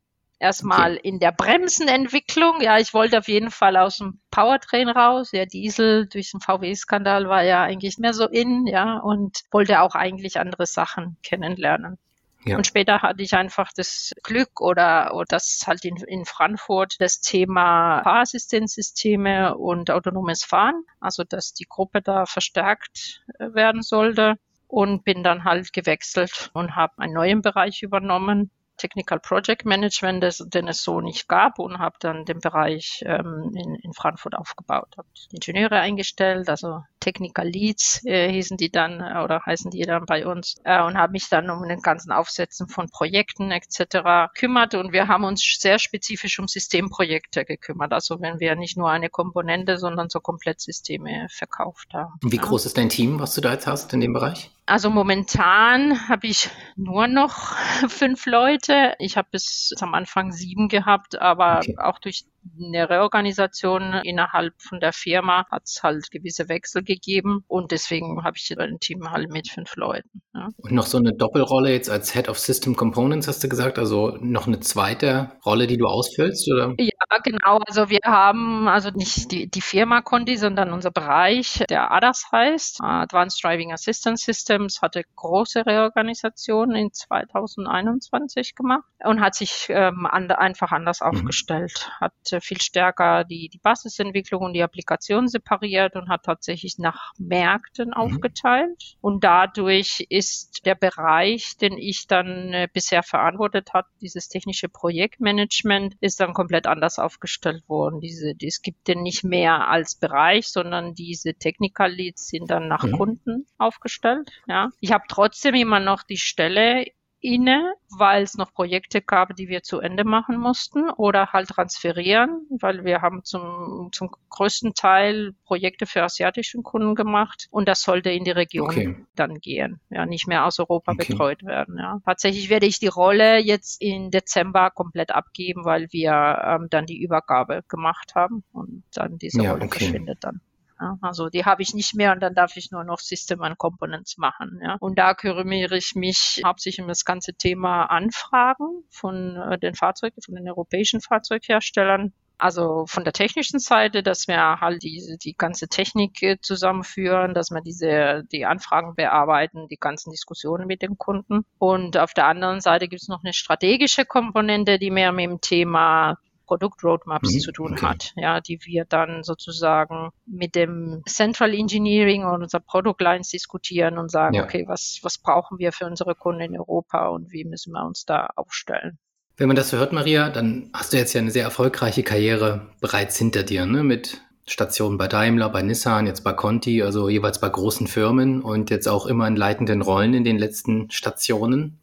Erstmal 0.42 0.94
okay. 0.94 1.08
in 1.08 1.20
der 1.20 1.30
Bremsenentwicklung. 1.30 2.60
Ja, 2.62 2.76
ich 2.78 2.94
wollte 2.94 3.18
auf 3.18 3.28
jeden 3.28 3.52
Fall 3.52 3.76
aus 3.76 3.98
dem 3.98 4.20
Powertrain 4.32 4.88
raus. 4.88 5.30
Der 5.30 5.46
Diesel 5.46 6.08
durch 6.08 6.32
den 6.32 6.40
VW-Skandal 6.40 7.28
war 7.28 7.44
ja 7.44 7.62
eigentlich 7.62 7.98
mehr 7.98 8.12
so 8.12 8.26
in, 8.26 8.66
ja, 8.66 8.98
und 8.98 9.38
wollte 9.52 9.80
auch 9.82 9.94
eigentlich 9.94 10.40
andere 10.40 10.66
Sachen 10.66 11.16
kennenlernen. 11.22 11.96
Ja. 12.44 12.56
Und 12.56 12.66
später 12.66 13.02
hatte 13.02 13.22
ich 13.22 13.34
einfach 13.34 13.70
das 13.74 14.12
Glück 14.22 14.60
oder, 14.60 15.14
oder 15.14 15.26
das 15.28 15.64
halt 15.66 15.84
in, 15.84 15.96
in 15.96 16.24
Frankfurt 16.24 16.96
das 16.98 17.20
Thema 17.20 18.02
Fahrassistenzsysteme 18.02 19.56
und 19.56 19.90
autonomes 19.90 20.44
Fahren, 20.44 20.82
also 21.00 21.22
dass 21.24 21.54
die 21.54 21.66
Gruppe 21.68 22.02
da 22.02 22.26
verstärkt 22.26 23.24
äh, 23.38 23.54
werden 23.54 23.82
sollte. 23.82 24.36
Und 24.66 25.04
bin 25.04 25.22
dann 25.22 25.44
halt 25.44 25.74
gewechselt 25.74 26.50
und 26.54 26.76
habe 26.76 26.94
einen 26.96 27.12
neuen 27.12 27.42
Bereich 27.42 27.82
übernommen 27.82 28.50
Technical 28.76 29.20
Project 29.20 29.64
Management, 29.64 30.22
das, 30.22 30.38
den 30.38 30.69
es 30.69 30.82
so 30.82 31.00
nicht 31.00 31.28
gab 31.28 31.58
und 31.58 31.78
habe 31.78 31.96
dann 32.00 32.24
den 32.24 32.40
Bereich 32.40 33.02
ähm, 33.06 33.52
in, 33.54 33.74
in 33.76 33.92
Frankfurt 33.92 34.34
aufgebaut. 34.34 34.88
Habe 34.96 35.08
Ingenieure 35.30 35.78
eingestellt, 35.78 36.48
also 36.48 36.82
Technical 37.00 37.46
Leads 37.46 38.04
äh, 38.04 38.30
hießen 38.30 38.56
die 38.56 38.70
dann 38.70 39.00
äh, 39.00 39.22
oder 39.22 39.42
heißen 39.44 39.70
die 39.70 39.82
dann 39.82 40.06
bei 40.06 40.26
uns 40.26 40.56
äh, 40.64 40.82
und 40.82 40.96
habe 40.96 41.12
mich 41.12 41.28
dann 41.28 41.50
um 41.50 41.66
den 41.69 41.80
ganzen 41.80 42.12
Aufsetzen 42.12 42.69
von 42.69 42.88
Projekten 42.88 43.50
etc. 43.50 44.32
kümmert 44.34 44.74
und 44.74 44.92
wir 44.92 45.08
haben 45.08 45.24
uns 45.24 45.42
sehr 45.58 45.78
spezifisch 45.78 46.38
um 46.38 46.48
Systemprojekte 46.48 47.44
gekümmert. 47.44 47.92
Also 47.92 48.20
wenn 48.20 48.40
wir 48.40 48.56
nicht 48.56 48.76
nur 48.76 48.90
eine 48.90 49.10
Komponente, 49.10 49.78
sondern 49.78 50.08
so 50.10 50.20
Komplettsysteme 50.20 51.26
verkauft 51.30 51.92
haben. 51.92 52.14
Wie 52.22 52.36
groß 52.36 52.66
ist 52.66 52.76
dein 52.76 52.88
Team, 52.88 53.20
was 53.20 53.34
du 53.34 53.40
da 53.40 53.52
jetzt 53.52 53.66
hast 53.66 53.92
in 53.92 54.00
dem 54.00 54.12
Bereich? 54.12 54.50
Also 54.64 54.90
momentan 54.90 56.08
habe 56.08 56.26
ich 56.26 56.48
nur 56.76 57.08
noch 57.08 57.56
fünf 57.88 58.26
Leute. 58.26 58.94
Ich 58.98 59.16
habe 59.16 59.28
bis 59.30 59.72
am 59.80 59.94
Anfang 59.94 60.32
sieben 60.32 60.68
gehabt, 60.68 61.20
aber 61.20 61.58
okay. 61.58 61.76
auch 61.78 61.98
durch 61.98 62.24
eine 62.58 62.88
Reorganisation 62.88 63.94
innerhalb 64.04 64.54
von 64.60 64.80
der 64.80 64.92
Firma 64.92 65.46
hat 65.50 65.62
es 65.64 65.82
halt 65.82 66.10
gewisse 66.10 66.48
Wechsel 66.48 66.82
gegeben 66.82 67.44
und 67.48 67.72
deswegen 67.72 68.24
habe 68.24 68.36
ich 68.36 68.58
ein 68.58 68.80
Team 68.80 69.10
halt 69.10 69.30
mit 69.30 69.48
fünf 69.48 69.76
Leuten. 69.76 70.22
Ja. 70.34 70.48
Und 70.58 70.72
noch 70.72 70.86
so 70.86 70.98
eine 70.98 71.12
Doppelrolle 71.12 71.72
jetzt 71.72 71.90
als 71.90 72.12
Head 72.12 72.28
of 72.28 72.38
System 72.38 72.76
Components 72.76 73.28
hast 73.28 73.44
du 73.44 73.48
gesagt, 73.48 73.78
also 73.78 74.16
noch 74.20 74.46
eine 74.46 74.60
zweite 74.60 75.32
Rolle, 75.44 75.66
die 75.66 75.76
du 75.76 75.86
ausfüllst, 75.86 76.50
oder? 76.52 76.74
Ja, 76.78 77.18
genau. 77.22 77.58
Also 77.66 77.90
wir 77.90 78.00
haben 78.04 78.68
also 78.68 78.90
nicht 78.90 79.30
die, 79.30 79.48
die 79.48 79.60
Firma 79.60 80.00
Conti, 80.02 80.36
sondern 80.36 80.72
unser 80.72 80.90
Bereich, 80.90 81.64
der 81.68 81.92
ADAS 81.92 82.26
heißt, 82.32 82.80
Advanced 82.80 83.42
Driving 83.42 83.72
Assistance 83.72 84.24
Systems, 84.24 84.82
hatte 84.82 85.04
große 85.16 85.64
Reorganisation 85.66 86.74
in 86.74 86.92
2021 86.92 88.54
gemacht 88.54 88.84
und 89.04 89.20
hat 89.20 89.34
sich 89.34 89.66
ähm, 89.68 90.06
an, 90.06 90.30
einfach 90.30 90.72
anders 90.72 91.00
mhm. 91.00 91.08
aufgestellt, 91.08 91.90
hat 92.00 92.12
viel 92.40 92.61
stärker 92.61 93.25
die, 93.25 93.49
die 93.49 93.58
Basisentwicklung 93.58 94.43
und 94.43 94.52
die 94.52 94.62
Applikation 94.62 95.29
separiert 95.29 95.96
und 95.96 96.08
hat 96.08 96.25
tatsächlich 96.25 96.79
nach 96.79 97.12
Märkten 97.19 97.88
mhm. 97.88 97.94
aufgeteilt. 97.94 98.96
Und 99.00 99.25
dadurch 99.25 100.06
ist 100.08 100.64
der 100.64 100.75
Bereich, 100.75 101.56
den 101.56 101.79
ich 101.79 102.06
dann 102.06 102.52
äh, 102.52 102.69
bisher 102.73 103.02
verantwortet 103.02 103.70
habe, 103.75 103.88
dieses 104.00 104.29
technische 104.29 104.69
Projektmanagement, 104.69 105.96
ist 106.00 106.20
dann 106.20 106.34
komplett 106.34 106.67
anders 106.67 106.99
aufgestellt 106.99 107.69
worden. 107.69 108.00
Diese, 108.00 108.34
die, 108.34 108.46
es 108.46 108.62
gibt 108.62 108.88
den 108.88 109.02
nicht 109.02 109.25
mehr 109.25 109.69
als 109.69 109.94
Bereich, 109.96 110.49
sondern 110.49 110.94
diese 110.94 111.34
Technical 111.34 111.90
Leads 111.90 112.29
sind 112.29 112.50
dann 112.50 112.69
nach 112.69 112.84
mhm. 112.84 112.93
Kunden 112.93 113.46
aufgestellt. 113.58 114.31
Ja. 114.46 114.70
Ich 114.81 114.93
habe 114.93 115.05
trotzdem 115.08 115.55
immer 115.55 115.81
noch 115.81 116.02
die 116.02 116.17
Stelle 116.17 116.87
inne, 117.22 117.74
weil 117.96 118.24
es 118.24 118.34
noch 118.34 118.52
Projekte 118.52 119.00
gab, 119.00 119.34
die 119.36 119.48
wir 119.48 119.62
zu 119.62 119.80
Ende 119.80 120.04
machen 120.04 120.36
mussten 120.36 120.90
oder 120.90 121.32
halt 121.32 121.48
transferieren, 121.48 122.46
weil 122.50 122.84
wir 122.84 123.00
haben 123.00 123.24
zum, 123.24 123.90
zum 123.92 124.10
größten 124.28 124.74
Teil 124.74 125.32
Projekte 125.44 125.86
für 125.86 126.02
asiatische 126.02 126.60
Kunden 126.62 126.94
gemacht 126.94 127.46
und 127.50 127.69
das 127.69 127.82
sollte 127.82 128.10
in 128.10 128.24
die 128.24 128.32
Region 128.32 128.70
okay. 128.70 128.96
dann 129.14 129.36
gehen, 129.36 129.80
ja, 129.88 130.04
nicht 130.04 130.26
mehr 130.26 130.44
aus 130.44 130.58
Europa 130.58 130.92
okay. 130.92 131.06
betreut 131.06 131.44
werden. 131.44 131.78
Ja. 131.78 132.00
Tatsächlich 132.04 132.50
werde 132.50 132.66
ich 132.66 132.80
die 132.80 132.88
Rolle 132.88 133.38
jetzt 133.38 133.80
in 133.80 134.10
Dezember 134.10 134.70
komplett 134.70 135.12
abgeben, 135.12 135.64
weil 135.64 135.86
wir 135.92 136.42
ähm, 136.44 136.66
dann 136.70 136.86
die 136.86 137.00
Übergabe 137.00 137.62
gemacht 137.69 138.14
haben 138.14 138.42
und 138.52 138.82
dann 138.92 139.19
diese 139.19 139.42
ja, 139.42 139.52
Rolle 139.52 139.66
okay. 139.66 139.78
verschwindet 139.78 140.19
dann. 140.22 140.40
Ja, 140.82 140.99
also 141.00 141.29
die 141.29 141.44
habe 141.44 141.62
ich 141.62 141.75
nicht 141.75 141.94
mehr 141.94 142.12
und 142.12 142.20
dann 142.20 142.34
darf 142.34 142.56
ich 142.56 142.73
nur 142.73 142.82
noch 142.82 142.99
System 142.99 143.40
and 143.43 143.56
Components 143.56 144.19
machen. 144.19 144.61
Ja. 144.61 144.76
Und 144.81 144.99
da 144.99 145.14
kümmere 145.14 145.76
ich 145.76 145.94
mich 145.94 146.43
hauptsächlich 146.44 146.82
um 146.82 146.88
das 146.88 147.05
ganze 147.05 147.34
Thema 147.34 147.84
Anfragen 147.84 148.82
von 148.90 149.37
äh, 149.37 149.58
den 149.61 149.76
Fahrzeugen, 149.76 150.20
von 150.20 150.34
den 150.34 150.49
europäischen 150.49 151.00
Fahrzeugherstellern. 151.00 152.12
Also 152.37 152.87
von 152.88 153.05
der 153.05 153.12
technischen 153.12 153.61
Seite, 153.61 154.02
dass 154.02 154.26
wir 154.26 154.61
halt 154.61 154.82
die, 154.82 155.17
die 155.23 155.34
ganze 155.34 155.69
Technik 155.69 156.20
äh, 156.20 156.40
zusammenführen, 156.40 157.32
dass 157.32 157.52
wir 157.52 157.61
diese, 157.61 158.25
die 158.32 158.44
Anfragen 158.44 158.96
bearbeiten, 158.96 159.69
die 159.69 159.76
ganzen 159.76 160.11
Diskussionen 160.11 160.67
mit 160.67 160.82
den 160.82 160.99
Kunden. 160.99 161.44
Und 161.58 161.96
auf 161.96 162.12
der 162.12 162.26
anderen 162.26 162.61
Seite 162.61 162.88
gibt 162.88 163.02
es 163.02 163.08
noch 163.08 163.23
eine 163.23 163.34
strategische 163.34 164.05
Komponente, 164.05 164.81
die 164.81 164.91
mehr 164.91 165.12
mit 165.12 165.27
dem 165.27 165.41
Thema 165.41 166.17
Produktroadmaps 166.46 167.34
mhm, 167.34 167.41
zu 167.41 167.53
tun 167.53 167.72
okay. 167.72 167.87
hat, 167.87 168.13
ja, 168.17 168.41
die 168.41 168.58
wir 168.65 168.84
dann 168.84 169.22
sozusagen 169.22 170.11
mit 170.27 170.55
dem 170.55 171.03
Central 171.06 171.55
Engineering 171.55 172.25
und 172.25 172.43
unserer 172.43 172.61
Product 172.61 172.96
Lines 173.01 173.29
diskutieren 173.29 173.99
und 173.99 174.11
sagen, 174.11 174.34
ja. 174.34 174.44
okay, 174.44 174.65
was, 174.67 175.01
was 175.03 175.19
brauchen 175.19 175.58
wir 175.58 175.72
für 175.72 175.87
unsere 175.87 176.15
Kunden 176.15 176.41
in 176.41 176.58
Europa 176.58 177.08
und 177.08 177.32
wie 177.32 177.44
müssen 177.44 177.72
wir 177.72 177.84
uns 177.84 178.05
da 178.05 178.29
aufstellen? 178.37 178.99
Wenn 179.37 179.49
man 179.49 179.56
das 179.56 179.70
so 179.70 179.79
hört, 179.79 179.93
Maria, 179.93 180.29
dann 180.29 180.70
hast 180.75 180.93
du 180.93 180.99
jetzt 180.99 181.15
ja 181.15 181.20
eine 181.20 181.31
sehr 181.31 181.44
erfolgreiche 181.44 182.03
Karriere 182.03 182.69
bereits 182.81 183.17
hinter 183.17 183.43
dir, 183.43 183.67
ne? 183.67 183.82
mit 183.82 184.20
Stationen 184.46 184.99
bei 184.99 185.08
Daimler, 185.08 185.49
bei 185.49 185.63
Nissan, 185.63 186.06
jetzt 186.06 186.25
bei 186.25 186.32
Conti, 186.32 186.82
also 186.82 187.08
jeweils 187.08 187.41
bei 187.41 187.49
großen 187.49 187.87
Firmen 187.87 188.43
und 188.43 188.70
jetzt 188.70 188.89
auch 188.89 189.06
immer 189.06 189.27
in 189.27 189.37
leitenden 189.37 189.82
Rollen 189.82 190.15
in 190.15 190.25
den 190.25 190.39
letzten 190.39 190.91
Stationen. 190.91 191.79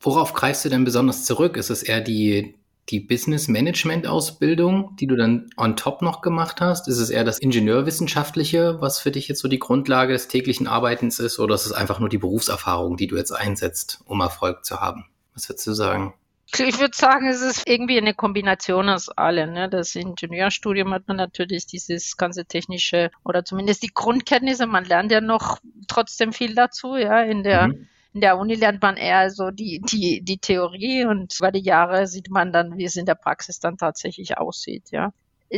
Worauf 0.00 0.32
greifst 0.32 0.64
du 0.64 0.68
denn 0.68 0.84
besonders 0.84 1.24
zurück? 1.24 1.56
Ist 1.56 1.70
es 1.70 1.82
eher 1.82 2.00
die, 2.00 2.54
die 2.88 3.00
Business 3.00 3.48
Management 3.48 4.06
Ausbildung, 4.06 4.96
die 4.96 5.06
du 5.06 5.16
dann 5.16 5.50
on 5.56 5.76
top 5.76 6.02
noch 6.02 6.22
gemacht 6.22 6.60
hast? 6.60 6.88
Ist 6.88 6.98
es 6.98 7.10
eher 7.10 7.24
das 7.24 7.38
Ingenieurwissenschaftliche, 7.38 8.80
was 8.80 8.98
für 8.98 9.10
dich 9.10 9.28
jetzt 9.28 9.40
so 9.40 9.48
die 9.48 9.58
Grundlage 9.58 10.12
des 10.12 10.28
täglichen 10.28 10.66
Arbeitens 10.66 11.18
ist, 11.18 11.38
oder 11.38 11.54
ist 11.54 11.66
es 11.66 11.72
einfach 11.72 12.00
nur 12.00 12.08
die 12.08 12.18
Berufserfahrung, 12.18 12.96
die 12.96 13.06
du 13.06 13.16
jetzt 13.16 13.32
einsetzt, 13.32 14.00
um 14.06 14.20
Erfolg 14.20 14.64
zu 14.64 14.80
haben? 14.80 15.06
Was 15.34 15.48
würdest 15.48 15.66
du 15.66 15.72
sagen? 15.72 16.14
Ich 16.52 16.80
würde 16.80 16.96
sagen, 16.96 17.28
es 17.28 17.42
ist 17.42 17.68
irgendwie 17.68 17.98
eine 17.98 18.12
Kombination 18.12 18.88
aus 18.88 19.08
allem. 19.08 19.52
Ne? 19.52 19.68
Das 19.68 19.94
Ingenieurstudium 19.94 20.92
hat 20.92 21.06
man 21.06 21.16
natürlich 21.16 21.66
dieses 21.66 22.16
ganze 22.16 22.44
technische 22.44 23.12
oder 23.24 23.44
zumindest 23.44 23.84
die 23.84 23.92
Grundkenntnisse. 23.94 24.66
Man 24.66 24.84
lernt 24.84 25.12
ja 25.12 25.20
noch 25.20 25.58
trotzdem 25.86 26.32
viel 26.32 26.56
dazu, 26.56 26.96
ja, 26.96 27.22
in 27.22 27.44
der 27.44 27.68
mhm 27.68 27.86
in 28.12 28.20
der 28.20 28.38
Uni 28.38 28.54
lernt 28.54 28.82
man 28.82 28.96
eher 28.96 29.30
so 29.30 29.50
die, 29.50 29.80
die, 29.80 30.22
die 30.22 30.38
Theorie 30.38 31.04
und 31.04 31.36
über 31.38 31.52
die 31.52 31.62
Jahre 31.62 32.06
sieht 32.06 32.30
man 32.30 32.52
dann, 32.52 32.76
wie 32.78 32.84
es 32.84 32.96
in 32.96 33.06
der 33.06 33.14
Praxis 33.14 33.60
dann 33.60 33.76
tatsächlich 33.76 34.38
aussieht, 34.38 34.90
ja. 34.90 35.12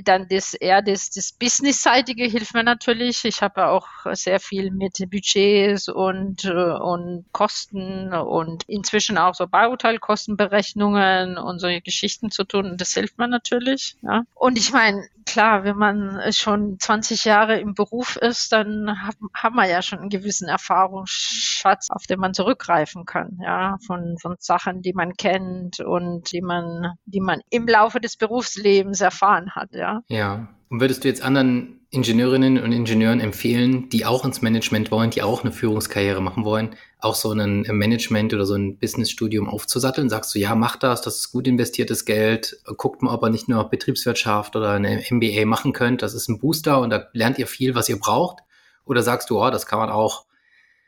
Dann 0.05 0.27
das 0.29 0.55
eher 0.55 0.81
das, 0.83 1.11
das 1.11 1.33
Business-seitige 1.33 2.25
hilft 2.25 2.55
mir 2.55 2.63
natürlich. 2.63 3.25
Ich 3.25 3.43
habe 3.43 3.67
auch 3.67 3.87
sehr 4.13 4.41
viel 4.41 4.71
mit 4.71 4.99
Budgets 5.11 5.89
und, 5.89 6.45
und 6.47 7.27
Kosten 7.33 8.15
und 8.15 8.65
inzwischen 8.69 9.19
auch 9.19 9.35
so 9.35 9.47
Bauteilkostenberechnungen 9.47 11.37
und 11.37 11.59
solche 11.59 11.83
Geschichten 11.83 12.31
zu 12.31 12.45
tun. 12.45 12.77
Das 12.79 12.95
hilft 12.95 13.19
mir 13.19 13.29
natürlich. 13.29 13.97
Ja. 14.03 14.23
Und 14.35 14.57
ich 14.57 14.73
meine, 14.73 15.07
klar, 15.25 15.65
wenn 15.65 15.77
man 15.77 16.33
schon 16.33 16.79
20 16.79 17.25
Jahre 17.25 17.59
im 17.59 17.75
Beruf 17.75 18.17
ist, 18.17 18.53
dann 18.53 19.03
hat, 19.03 19.17
hat 19.35 19.53
man 19.53 19.69
ja 19.69 19.83
schon 19.83 20.01
einen 20.01 20.09
gewissen 20.09 20.49
Erfahrungsschatz, 20.49 21.91
auf 21.91 22.07
den 22.07 22.21
man 22.21 22.35
zurückgreifen 22.35 23.05
kann, 23.05 23.39
ja, 23.43 23.79
von, 23.87 24.17
von 24.19 24.37
Sachen, 24.39 24.83
die 24.83 24.93
man 24.93 25.15
kennt 25.15 25.81
und 25.81 26.33
die 26.33 26.43
man, 26.43 26.95
die 27.05 27.21
man 27.21 27.41
im 27.51 27.67
Laufe 27.67 28.01
des 28.01 28.17
Berufslebens 28.17 29.01
erfahren 29.01 29.55
hat, 29.55 29.71
ja. 29.83 30.03
Ja. 30.09 30.49
Und 30.71 30.81
würdest 30.81 31.05
du 31.05 31.09
jetzt 31.09 31.23
anderen 31.23 31.81
Ingenieurinnen 31.91 32.59
und 32.59 32.73
Ingenieuren 32.73 33.21
empfehlen, 33.21 33.91
die 33.91 34.07
auch 34.07 34.25
ins 34.25 34.41
Management 34.41 34.91
wollen, 34.91 35.11
die 35.11 35.21
auch 35.21 35.43
eine 35.43 35.53
Führungskarriere 35.53 36.23
machen 36.23 36.47
wollen, 36.47 36.75
auch 36.99 37.15
so 37.15 37.33
ein 37.33 37.67
Management 37.69 38.33
oder 38.33 38.47
so 38.47 38.55
ein 38.55 38.79
Businessstudium 38.79 39.47
aufzusatteln? 39.47 40.09
Sagst 40.09 40.35
du, 40.35 40.39
ja, 40.39 40.55
mach 40.55 40.77
das, 40.77 41.03
das 41.03 41.17
ist 41.17 41.33
gut 41.33 41.47
investiertes 41.47 42.07
Geld, 42.07 42.57
guckt 42.79 43.03
mal, 43.03 43.12
ob 43.12 43.23
ihr 43.25 43.29
nicht 43.29 43.49
nur 43.49 43.69
Betriebswirtschaft 43.69 44.57
oder 44.57 44.71
eine 44.71 45.03
MBA 45.11 45.45
machen 45.45 45.75
könnt, 45.75 46.01
das 46.01 46.15
ist 46.15 46.29
ein 46.29 46.39
Booster 46.39 46.81
und 46.81 46.89
da 46.89 47.09
lernt 47.12 47.39
ihr 47.39 47.47
viel, 47.47 47.75
was 47.75 47.91
ihr 47.91 47.99
braucht? 47.99 48.39
Oder 48.87 49.03
sagst 49.03 49.29
du, 49.29 49.39
oh, 49.39 49.51
das 49.51 49.67
kann 49.67 49.79
man 49.79 49.91
auch, 49.91 50.25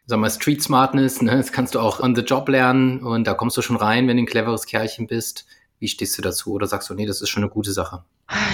sag 0.06 0.18
mal, 0.18 0.30
Street 0.30 0.62
Smartness, 0.62 1.20
ne? 1.20 1.36
das 1.36 1.52
kannst 1.52 1.74
du 1.74 1.80
auch 1.80 2.00
on 2.00 2.16
the 2.16 2.22
job 2.22 2.48
lernen 2.48 3.02
und 3.02 3.26
da 3.26 3.34
kommst 3.34 3.58
du 3.58 3.62
schon 3.62 3.76
rein, 3.76 4.08
wenn 4.08 4.16
du 4.16 4.22
ein 4.22 4.26
cleveres 4.26 4.64
Kerlchen 4.64 5.06
bist. 5.06 5.44
Wie 5.78 5.88
stehst 5.88 6.16
du 6.16 6.22
dazu? 6.22 6.52
Oder 6.52 6.66
sagst 6.66 6.88
du, 6.88 6.94
nee, 6.94 7.04
das 7.04 7.20
ist 7.20 7.28
schon 7.28 7.42
eine 7.42 7.52
gute 7.52 7.72
Sache? 7.72 8.04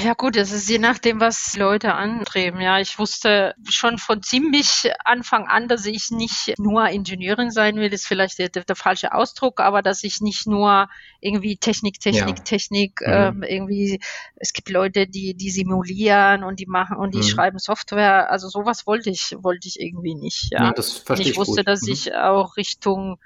Ja 0.05 0.15
gut, 0.15 0.37
es 0.37 0.53
ist 0.53 0.69
je 0.69 0.79
nachdem, 0.79 1.21
was 1.21 1.57
Leute 1.57 1.95
anstreben. 1.95 2.61
Ja, 2.61 2.81
ich 2.81 2.99
wusste 2.99 3.55
schon 3.69 3.99
von 3.99 4.23
ziemlich 4.23 4.91
Anfang 5.05 5.47
an, 5.47 5.69
dass 5.69 5.87
ich 5.87 6.11
nicht 6.11 6.55
nur 6.59 6.89
Ingenieurin 6.89 7.51
sein 7.51 7.77
will, 7.77 7.93
ist 7.93 8.07
vielleicht 8.07 8.39
der, 8.39 8.49
der, 8.49 8.77
falsche 8.77 9.15
Ausdruck, 9.15 9.61
aber 9.61 9.83
dass 9.83 10.03
ich 10.03 10.21
nicht 10.21 10.47
nur 10.47 10.89
irgendwie 11.21 11.57
Technik, 11.57 12.01
Technik, 12.01 12.39
ja. 12.39 12.45
Technik, 12.45 13.01
mhm. 13.01 13.13
ähm, 13.13 13.43
irgendwie, 13.43 14.01
es 14.37 14.53
gibt 14.53 14.69
Leute, 14.69 15.07
die, 15.07 15.35
die 15.35 15.51
simulieren 15.51 16.45
und 16.45 16.61
die 16.61 16.67
machen 16.67 16.97
und 16.97 17.15
die 17.15 17.19
mhm. 17.19 17.25
schreiben 17.25 17.59
Software. 17.59 18.31
Also 18.31 18.49
sowas 18.49 18.87
wollte 18.87 19.11
ich, 19.11 19.35
wollte 19.39 19.69
ich 19.69 19.81
irgendwie 19.81 20.15
nicht. 20.15 20.49
Ja, 20.51 20.65
ja 20.65 20.73
das 20.73 20.93
verstehe 20.93 21.27
ich. 21.27 21.33
Ich 21.33 21.39
wusste, 21.39 21.63
gut. 21.63 21.69
dass 21.69 21.83
mhm. 21.83 21.93
ich 21.93 22.15
auch 22.15 22.57
Richtung 22.57 23.19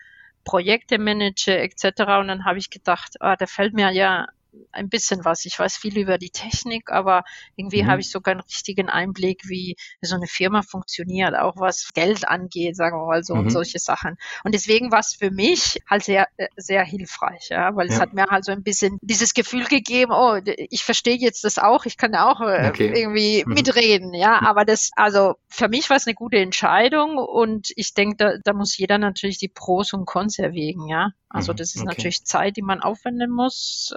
Projekte 0.44 0.98
manage 0.98 1.56
etc. 1.56 1.84
Und 2.20 2.28
dann 2.28 2.44
habe 2.44 2.58
ich 2.58 2.70
gedacht, 2.70 3.16
ah, 3.20 3.36
da 3.36 3.46
fällt 3.46 3.74
mir 3.74 3.90
ja 3.90 4.26
ein 4.72 4.88
bisschen 4.88 5.24
was. 5.24 5.44
Ich 5.44 5.58
weiß 5.58 5.76
viel 5.76 5.98
über 5.98 6.18
die 6.18 6.30
Technik, 6.30 6.90
aber 6.90 7.24
irgendwie 7.56 7.82
mhm. 7.82 7.86
habe 7.88 8.00
ich 8.00 8.10
sogar 8.10 8.32
einen 8.32 8.40
richtigen 8.40 8.88
Einblick, 8.88 9.48
wie 9.48 9.76
so 10.00 10.16
eine 10.16 10.26
Firma 10.26 10.62
funktioniert, 10.62 11.34
auch 11.34 11.56
was 11.56 11.90
Geld 11.94 12.28
angeht, 12.28 12.76
sagen 12.76 12.98
wir 12.98 13.06
mal 13.06 13.24
so 13.24 13.34
mhm. 13.34 13.40
und 13.40 13.50
solche 13.50 13.78
Sachen. 13.78 14.16
Und 14.42 14.54
deswegen 14.54 14.90
war 14.90 15.00
es 15.00 15.14
für 15.14 15.30
mich 15.30 15.80
halt 15.88 16.04
sehr, 16.04 16.28
äh, 16.36 16.48
sehr 16.56 16.84
hilfreich, 16.84 17.48
ja, 17.50 17.74
weil 17.76 17.88
ja. 17.88 17.94
es 17.94 18.00
hat 18.00 18.12
mir 18.12 18.26
halt 18.30 18.44
so 18.44 18.52
ein 18.52 18.62
bisschen 18.62 18.98
dieses 19.02 19.34
Gefühl 19.34 19.64
gegeben, 19.64 20.12
oh, 20.12 20.38
ich 20.44 20.84
verstehe 20.84 21.16
jetzt 21.16 21.44
das 21.44 21.58
auch, 21.58 21.86
ich 21.86 21.96
kann 21.96 22.14
auch 22.14 22.40
äh, 22.40 22.68
okay. 22.68 22.92
irgendwie 22.94 23.44
mhm. 23.46 23.54
mitreden, 23.54 24.14
ja, 24.14 24.40
aber 24.42 24.64
das, 24.64 24.90
also 24.96 25.34
für 25.48 25.68
mich 25.68 25.88
war 25.90 25.96
es 25.96 26.06
eine 26.06 26.14
gute 26.14 26.38
Entscheidung 26.38 27.18
und 27.18 27.68
ich 27.76 27.94
denke, 27.94 28.16
da, 28.16 28.32
da 28.42 28.52
muss 28.52 28.76
jeder 28.76 28.98
natürlich 28.98 29.38
die 29.38 29.48
Pros 29.48 29.92
und 29.92 30.06
Cons 30.06 30.38
erwägen, 30.38 30.88
ja. 30.88 31.12
Also 31.28 31.52
mhm. 31.52 31.56
das 31.56 31.74
ist 31.74 31.82
okay. 31.82 31.88
natürlich 31.88 32.24
Zeit, 32.24 32.56
die 32.56 32.62
man 32.62 32.80
aufwenden 32.80 33.30
muss 33.30 33.94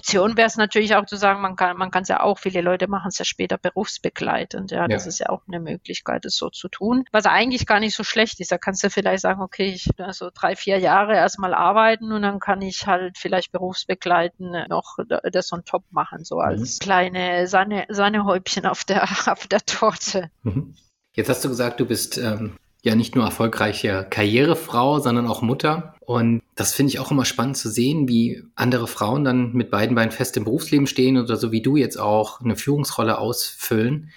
Option 0.00 0.36
wäre 0.38 0.46
es 0.46 0.56
natürlich 0.56 0.94
auch 0.94 1.04
zu 1.04 1.16
sagen, 1.16 1.42
man 1.42 1.56
kann 1.56 1.76
man 1.76 1.90
kann 1.90 2.04
es 2.04 2.08
ja 2.08 2.22
auch, 2.22 2.38
viele 2.38 2.62
Leute 2.62 2.88
machen 2.88 3.08
es 3.08 3.18
ja 3.18 3.26
später 3.26 3.58
berufsbegleitend. 3.58 4.70
Ja, 4.70 4.88
das 4.88 5.04
ja. 5.04 5.08
ist 5.10 5.18
ja 5.18 5.28
auch 5.28 5.42
eine 5.46 5.60
Möglichkeit, 5.60 6.24
es 6.24 6.36
so 6.36 6.48
zu 6.48 6.68
tun. 6.68 7.04
Was 7.12 7.26
eigentlich 7.26 7.66
gar 7.66 7.80
nicht 7.80 7.94
so 7.94 8.02
schlecht 8.02 8.40
ist. 8.40 8.50
Da 8.50 8.56
kannst 8.56 8.82
du 8.82 8.88
vielleicht 8.88 9.20
sagen, 9.20 9.42
okay, 9.42 9.66
ich 9.66 9.90
so 10.12 10.30
drei, 10.32 10.56
vier 10.56 10.78
Jahre 10.78 11.14
erstmal 11.14 11.52
arbeiten 11.52 12.12
und 12.12 12.22
dann 12.22 12.40
kann 12.40 12.62
ich 12.62 12.86
halt 12.86 13.18
vielleicht 13.18 13.52
berufsbegleitend 13.52 14.68
noch 14.70 14.96
das 15.30 15.52
on 15.52 15.64
top 15.66 15.84
machen, 15.90 16.24
so 16.24 16.38
als 16.38 16.76
mhm. 16.76 16.78
kleine 16.82 17.46
Sahne, 17.46 17.84
Sahnehäubchen 17.90 18.64
auf 18.64 18.84
der, 18.84 19.02
auf 19.26 19.46
der 19.48 19.60
Torte. 19.60 20.30
Mhm. 20.42 20.76
Jetzt 21.14 21.28
hast 21.28 21.44
du 21.44 21.48
gesagt, 21.50 21.78
du 21.78 21.84
bist 21.84 22.16
ähm, 22.16 22.56
ja 22.82 22.94
nicht 22.94 23.14
nur 23.14 23.24
erfolgreiche 23.24 24.06
Karrierefrau, 24.08 25.00
sondern 25.00 25.26
auch 25.26 25.42
Mutter. 25.42 25.94
Und 26.00 26.42
das 26.54 26.72
finde 26.72 26.90
ich 26.90 26.98
auch 26.98 27.10
immer 27.10 27.24
spannend 27.24 27.56
zu 27.56 27.68
sehen, 27.68 28.08
wie 28.08 28.42
andere 28.54 28.86
Frauen 28.86 29.24
dann 29.24 29.52
mit 29.52 29.70
beiden 29.70 29.94
Beinen 29.94 30.10
fest 30.10 30.36
im 30.36 30.44
Berufsleben 30.44 30.86
stehen 30.86 31.18
oder 31.18 31.36
so 31.36 31.52
wie 31.52 31.62
du 31.62 31.76
jetzt 31.76 31.98
auch 31.98 32.40
eine 32.40 32.56
Führungsrolle 32.56 33.18
ausfüllen. 33.18 34.10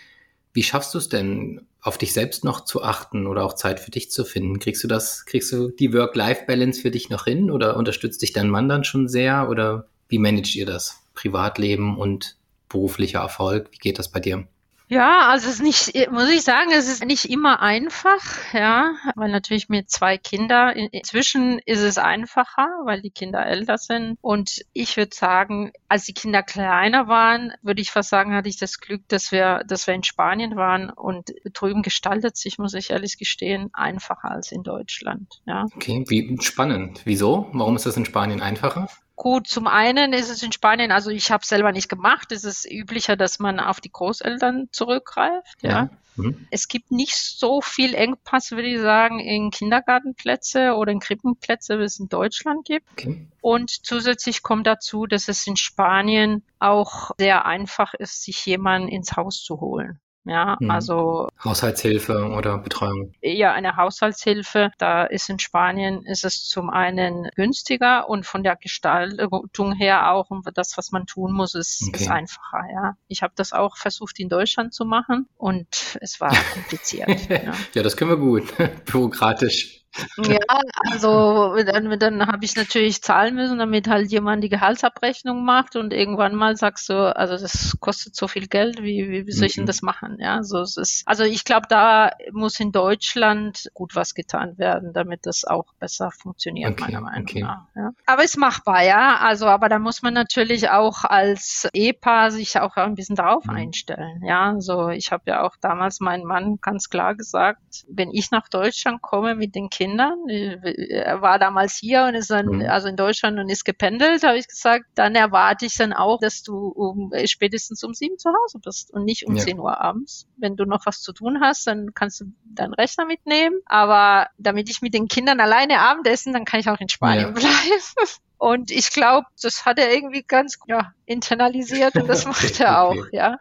Wie 0.54 0.64
schaffst 0.64 0.94
du 0.94 0.98
es 0.98 1.10
denn, 1.10 1.62
auf 1.82 1.98
dich 1.98 2.14
selbst 2.14 2.46
noch 2.46 2.62
zu 2.62 2.82
achten 2.82 3.28
oder 3.28 3.44
auch 3.44 3.54
Zeit 3.54 3.80
für 3.80 3.92
dich 3.92 4.10
zu 4.10 4.24
finden? 4.24 4.60
Kriegst 4.60 4.84
du 4.84 4.88
das, 4.88 5.26
kriegst 5.26 5.52
du 5.52 5.70
die 5.70 5.94
Work-Life-Balance 5.94 6.82
für 6.82 6.92
dich 6.92 7.10
noch 7.10 7.26
hin 7.26 7.52
oder 7.52 7.76
unterstützt 7.76 8.22
dich 8.22 8.32
dein 8.32 8.50
Mann 8.50 8.70
dann 8.70 8.86
schon 8.86 9.10
sehr 9.10 9.50
oder 9.50 9.88
wie 10.08 10.20
managt 10.20 10.56
ihr 10.56 10.66
das? 10.66 11.02
Privatleben 11.14 11.98
und 11.98 12.38
beruflicher 12.70 13.20
Erfolg, 13.20 13.68
wie 13.72 13.78
geht 13.78 14.00
das 14.00 14.10
bei 14.10 14.20
dir? 14.20 14.48
Ja, 14.94 15.28
also 15.30 15.50
es 15.50 15.56
ist 15.56 15.64
nicht, 15.64 16.12
muss 16.12 16.30
ich 16.30 16.44
sagen, 16.44 16.70
es 16.72 16.88
ist 16.88 17.04
nicht 17.04 17.26
immer 17.26 17.62
einfach, 17.62 18.54
ja, 18.54 18.94
weil 19.16 19.32
natürlich 19.32 19.68
mit 19.68 19.90
zwei 19.90 20.20
Kindern, 20.20 20.76
inzwischen 20.76 21.58
ist 21.66 21.82
es 21.82 21.98
einfacher, 21.98 22.68
weil 22.86 23.02
die 23.02 23.10
Kinder 23.10 23.44
älter 23.44 23.80
sind. 23.80 24.20
Und 24.22 24.64
ich 24.72 24.96
würde 24.96 25.16
sagen, 25.16 25.72
als 25.90 26.04
die 26.04 26.14
Kinder 26.14 26.44
kleiner 26.44 27.08
waren, 27.08 27.54
würde 27.64 27.82
ich 27.82 27.90
fast 27.90 28.12
sagen, 28.12 28.36
hatte 28.36 28.50
ich 28.50 28.60
das 28.60 28.80
Glück, 28.80 29.02
dass 29.08 29.32
wir, 29.32 29.64
dass 29.68 29.88
wir 29.88 29.96
in 29.96 30.04
Spanien 30.04 30.58
waren 30.58 30.92
und 30.92 31.32
drüben 31.54 31.82
gestaltet 31.82 32.38
sich, 32.38 32.60
muss 32.60 32.76
ich 32.76 32.92
ehrlich 32.92 33.18
gestehen, 33.18 33.72
einfacher 33.74 34.30
als 34.30 34.52
in 34.52 34.62
Deutschland, 34.62 35.42
ja. 35.48 35.66
Okay, 35.76 36.06
wie 36.08 36.38
spannend. 36.40 37.02
Wieso? 37.06 37.50
Warum 37.52 37.76
ist 37.76 37.88
das 37.88 37.98
in 37.98 38.06
Spanien 38.06 38.44
einfacher? 38.44 38.90
Gut, 39.16 39.48
zum 39.48 39.68
einen 39.68 40.12
ist 40.12 40.30
es 40.30 40.42
in 40.42 40.52
Spanien, 40.52 40.92
also 40.92 41.12
ich 41.12 41.30
habe 41.32 41.42
es 41.44 41.50
selber 41.50 41.72
nicht 41.72 41.88
gemacht, 41.88 42.32
es 42.32 42.44
ist 42.44 42.70
üblicher, 42.70 43.16
dass 43.16 43.40
man 43.40 43.60
auf 43.60 43.80
die 43.80 43.92
Großeltern 43.92 44.70
zurückgreift. 44.72 45.62
Ja. 45.62 45.70
ja. 45.70 45.90
Mhm. 46.16 46.48
Es 46.52 46.68
gibt 46.68 46.92
nicht 46.92 47.16
so 47.16 47.62
viel 47.62 47.96
Engpass, 47.96 48.52
würde 48.52 48.68
ich 48.68 48.80
sagen, 48.80 49.20
in 49.20 49.52
Kindergartenplätze 49.52 50.76
oder 50.76 50.92
in 50.92 51.00
Krippenplätze, 51.00 51.80
wie 51.80 51.84
es 51.84 52.00
in 52.00 52.10
Deutschland 52.10 52.66
gibt. 52.66 52.88
Okay. 52.92 53.28
Und 53.42 53.70
zusätzlich 53.70 54.44
kommt 54.44 54.68
dazu, 54.68 55.06
dass 55.06 55.28
es 55.28 55.46
in 55.48 55.58
Spanien 55.58 56.44
auch 56.60 57.12
sehr 57.18 57.46
einfach 57.46 57.94
ist, 57.96 58.24
sich 58.24 58.46
jemanden 58.46 58.88
ins 58.88 59.16
Haus 59.16 59.44
zu 59.44 59.60
holen. 59.60 60.00
Ja, 60.26 60.58
mhm. 60.60 60.72
also 60.72 61.28
Haushaltshilfe 61.44 62.30
oder 62.30 62.58
Betreuung. 62.58 63.14
Ja, 63.22 63.52
eine 63.52 63.76
Haushaltshilfe. 63.76 64.72
Da 64.78 65.04
ist 65.04 65.30
in 65.30 65.40
Spanien 65.40 66.06
ist 66.06 66.24
es 66.24 66.48
zum 66.48 66.70
einen 66.70 67.30
günstiger 67.36 68.10
und 68.10 68.26
von 68.26 68.44
der 68.44 68.56
Gestaltung 68.56 69.74
her 69.74 70.12
auch 70.12 70.30
und 70.30 70.46
das, 70.56 70.78
was 70.78 70.92
man 70.92 71.06
tun 71.06 71.34
muss, 71.34 71.56
ist, 71.56 71.84
okay. 71.88 72.04
ist 72.04 72.10
einfacher. 72.10 72.64
Ja, 72.72 72.98
ich 73.08 73.22
habe 73.22 73.34
das 73.36 73.52
auch 73.54 73.78
versucht 73.78 74.20
in 74.20 74.30
Deutschland 74.30 74.74
zu 74.74 74.86
machen 74.86 75.28
und 75.36 75.68
es 76.02 76.22
war 76.22 76.34
kompliziert. 76.54 77.10
ja. 77.30 77.54
ja, 77.74 77.84
das 77.84 77.98
können 77.98 78.12
wir 78.12 78.18
gut. 78.18 78.54
Bürokratisch. 78.86 79.83
Ja, 80.18 80.40
also 80.92 81.56
dann, 81.64 82.00
dann 82.00 82.28
habe 82.28 82.46
ich 82.46 82.56
natürlich 82.56 83.02
zahlen 83.02 83.36
müssen, 83.36 83.60
damit 83.60 83.88
halt 83.88 84.12
jemand 84.12 84.44
die 84.44 84.50
Gehaltsabrechnung 84.50 85.44
macht 85.44 85.76
und 85.76 85.94
irgendwann 85.94 86.36
mal 86.36 86.56
sagst 86.56 86.90
du, 86.90 87.16
also 87.16 87.38
das 87.38 87.78
kostet 87.80 88.16
so 88.16 88.28
viel 88.28 88.48
Geld, 88.48 88.82
wie, 88.82 89.10
wie, 89.10 89.28
wie 89.28 89.32
soll 89.32 89.48
ich 89.48 89.56
denn 89.56 89.64
mhm. 89.64 89.68
das 89.68 89.82
machen? 89.82 90.18
Ja, 90.20 90.36
also 90.36 90.62
es 90.62 90.78
ist, 90.78 91.04
also 91.06 91.24
ich 91.24 91.44
glaube, 91.44 91.68
da 91.70 92.12
muss 92.32 92.60
in 92.60 92.72
Deutschland 92.72 93.70
gut 93.74 93.96
was 93.96 94.14
getan 94.14 94.58
werden, 94.58 94.94
damit 94.94 95.26
das 95.26 95.46
auch 95.46 95.74
besser 95.80 96.12
funktioniert, 96.12 96.72
okay, 96.72 96.86
meiner 96.86 97.02
Meinung 97.02 97.24
okay. 97.24 97.42
nach. 97.42 97.68
Ja. 97.76 97.92
Aber 98.06 98.24
ist 98.24 98.38
machbar, 98.38 98.84
ja. 98.84 99.18
Also, 99.18 99.46
aber 99.48 99.70
da 99.70 99.80
muss 99.80 100.02
man 100.02 100.14
natürlich 100.14 100.70
auch 100.70 101.04
als 101.04 101.70
Ehepaar 101.74 102.32
sich 102.32 102.60
auch 102.60 102.76
ein 102.78 102.96
bisschen 102.96 103.16
drauf 103.16 103.46
mhm. 103.46 103.56
einstellen. 103.56 104.22
Ja, 104.26 104.56
so 104.60 104.90
ich 104.90 105.12
habe 105.12 105.24
ja 105.28 105.44
auch 105.44 105.56
damals 105.62 106.00
meinen 106.00 106.26
Mann 106.26 106.58
ganz 106.62 106.90
klar 106.90 107.16
gesagt, 107.16 107.86
wenn 107.88 108.12
ich 108.12 108.32
nach 108.32 108.50
Deutschland 108.50 109.02
komme 109.02 109.36
mit 109.36 109.56
den 109.56 109.70
Kindern, 109.70 109.83
Kindern. 109.84 110.28
Er 110.30 111.22
war 111.22 111.40
damals 111.40 111.76
hier 111.76 112.06
und 112.06 112.16
ist 112.16 112.30
dann, 112.30 112.48
mhm. 112.48 112.70
also 112.70 112.88
in 112.88 112.96
Deutschland 112.96 113.40
und 113.40 113.50
ist 113.50 113.66
gependelt, 113.66 114.24
habe 114.24 114.38
ich 114.38 114.48
gesagt, 114.48 114.86
dann 114.96 115.16
erwarte 115.16 115.66
ich 115.66 115.76
dann 115.76 115.94
auch, 115.94 116.20
dass 116.20 116.44
du 116.44 116.68
um, 116.68 117.12
spätestens 117.26 117.84
um 117.84 117.94
sieben 117.94 118.18
zu 118.18 118.30
Hause 118.30 118.60
bist 118.64 118.94
und 118.94 119.06
nicht 119.06 119.28
um 119.28 119.38
zehn 119.38 119.58
ja. 119.58 119.64
Uhr 119.64 119.82
abends. 119.82 120.28
Wenn 120.38 120.56
du 120.56 120.66
noch 120.66 120.86
was 120.86 121.02
zu 121.02 121.14
tun 121.14 121.40
hast, 121.42 121.68
dann 121.68 121.94
kannst 121.94 122.22
du 122.22 122.26
deinen 122.46 122.74
Rechner 122.74 123.06
mitnehmen. 123.06 123.58
Aber 123.66 124.28
damit 124.38 124.70
ich 124.70 124.82
mit 124.82 124.94
den 124.94 125.08
Kindern 125.08 125.40
alleine 125.40 125.80
Abendessen, 125.80 126.34
dann 126.34 126.46
kann 126.46 126.60
ich 126.60 126.70
auch 126.70 126.80
in 126.80 126.90
Spanien 126.90 127.28
ja. 127.28 127.32
bleiben. 127.32 127.50
Und 128.38 128.72
ich 128.72 128.92
glaube, 128.92 129.26
das 129.42 129.66
hat 129.66 129.80
er 129.80 129.94
irgendwie 129.94 130.22
ganz 130.22 130.60
ja, 130.68 130.92
internalisiert 131.06 131.96
und 131.96 132.10
das 132.10 132.26
macht 132.26 132.60
er 132.60 132.82
auch, 132.82 133.06
ja. 133.14 133.38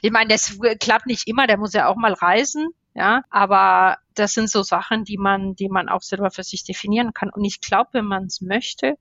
Ich 0.00 0.10
meine, 0.10 0.30
das 0.30 0.58
klappt 0.80 1.04
nicht 1.04 1.28
immer, 1.28 1.46
der 1.46 1.58
muss 1.58 1.74
ja 1.74 1.88
auch 1.88 1.96
mal 1.96 2.14
reisen. 2.14 2.68
Ja, 2.94 3.20
aber 3.28 3.98
das 4.18 4.32
sind 4.32 4.50
so 4.50 4.62
Sachen, 4.62 5.04
die 5.04 5.18
man, 5.18 5.54
die 5.54 5.68
man 5.68 5.88
auch 5.88 6.02
selber 6.02 6.30
für 6.30 6.42
sich 6.42 6.64
definieren 6.64 7.12
kann. 7.14 7.30
Und 7.30 7.44
ich 7.44 7.60
glaube, 7.60 7.90
wenn 7.92 8.06
man 8.06 8.24
es 8.24 8.40
möchte, 8.40 8.96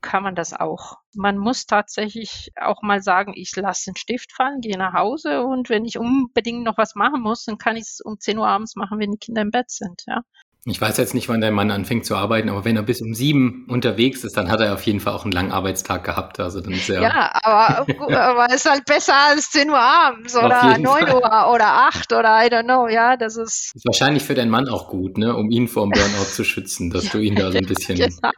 kann 0.00 0.22
man 0.22 0.34
das 0.34 0.52
auch. 0.52 0.98
Man 1.14 1.38
muss 1.38 1.66
tatsächlich 1.66 2.52
auch 2.56 2.82
mal 2.82 3.02
sagen, 3.02 3.32
ich 3.34 3.54
lasse 3.56 3.90
den 3.90 3.96
Stift 3.96 4.32
fallen, 4.32 4.60
gehe 4.60 4.78
nach 4.78 4.94
Hause 4.94 5.42
und 5.42 5.68
wenn 5.70 5.84
ich 5.84 5.98
unbedingt 5.98 6.64
noch 6.64 6.78
was 6.78 6.94
machen 6.94 7.20
muss, 7.20 7.44
dann 7.44 7.58
kann 7.58 7.76
ich 7.76 7.82
es 7.82 8.00
um 8.00 8.18
10 8.20 8.38
Uhr 8.38 8.46
abends 8.46 8.76
machen, 8.76 9.00
wenn 9.00 9.10
die 9.10 9.18
Kinder 9.18 9.42
im 9.42 9.50
Bett 9.50 9.70
sind. 9.70 10.04
Ja. 10.06 10.22
Ich 10.64 10.80
weiß 10.80 10.96
jetzt 10.98 11.14
nicht, 11.14 11.28
wann 11.28 11.40
dein 11.40 11.54
Mann 11.54 11.70
anfängt 11.70 12.04
zu 12.04 12.14
arbeiten, 12.14 12.48
aber 12.48 12.64
wenn 12.64 12.76
er 12.76 12.82
bis 12.82 13.00
um 13.00 13.14
sieben 13.14 13.64
unterwegs 13.68 14.24
ist, 14.24 14.36
dann 14.36 14.50
hat 14.50 14.60
er 14.60 14.74
auf 14.74 14.82
jeden 14.82 15.00
Fall 15.00 15.14
auch 15.14 15.24
einen 15.24 15.32
langen 15.32 15.52
Arbeitstag 15.52 16.04
gehabt. 16.04 16.40
Also 16.40 16.60
dann 16.60 16.72
ist 16.72 16.90
er 16.90 17.00
ja, 17.00 17.30
aber, 17.42 17.86
aber 18.10 18.46
es 18.48 18.56
ist 18.56 18.70
halt 18.70 18.84
besser 18.84 19.14
als 19.14 19.50
10 19.50 19.70
Uhr 19.70 19.78
abends 19.78 20.36
oder 20.36 20.76
9 20.76 20.84
Fall. 20.84 21.14
Uhr 21.14 21.54
oder 21.54 21.88
8 21.88 22.12
oder 22.12 22.44
I 22.44 22.48
don't 22.48 22.64
know. 22.64 22.88
Ja, 22.88 23.16
das 23.16 23.36
ist. 23.36 23.72
ist 23.74 23.86
wahrscheinlich 23.86 24.24
für 24.24 24.34
deinen 24.34 24.50
Mann 24.50 24.68
auch 24.68 24.88
gut, 24.88 25.16
ne, 25.16 25.34
um 25.34 25.50
ihn 25.50 25.68
vor 25.68 25.84
dem 25.84 25.92
Burnout 25.92 26.30
zu 26.32 26.44
schützen, 26.44 26.90
dass 26.90 27.08
du 27.08 27.18
ihn 27.18 27.36
da 27.36 27.50
so 27.50 27.58
ein 27.58 27.66
bisschen 27.66 27.96
genau 27.96 28.30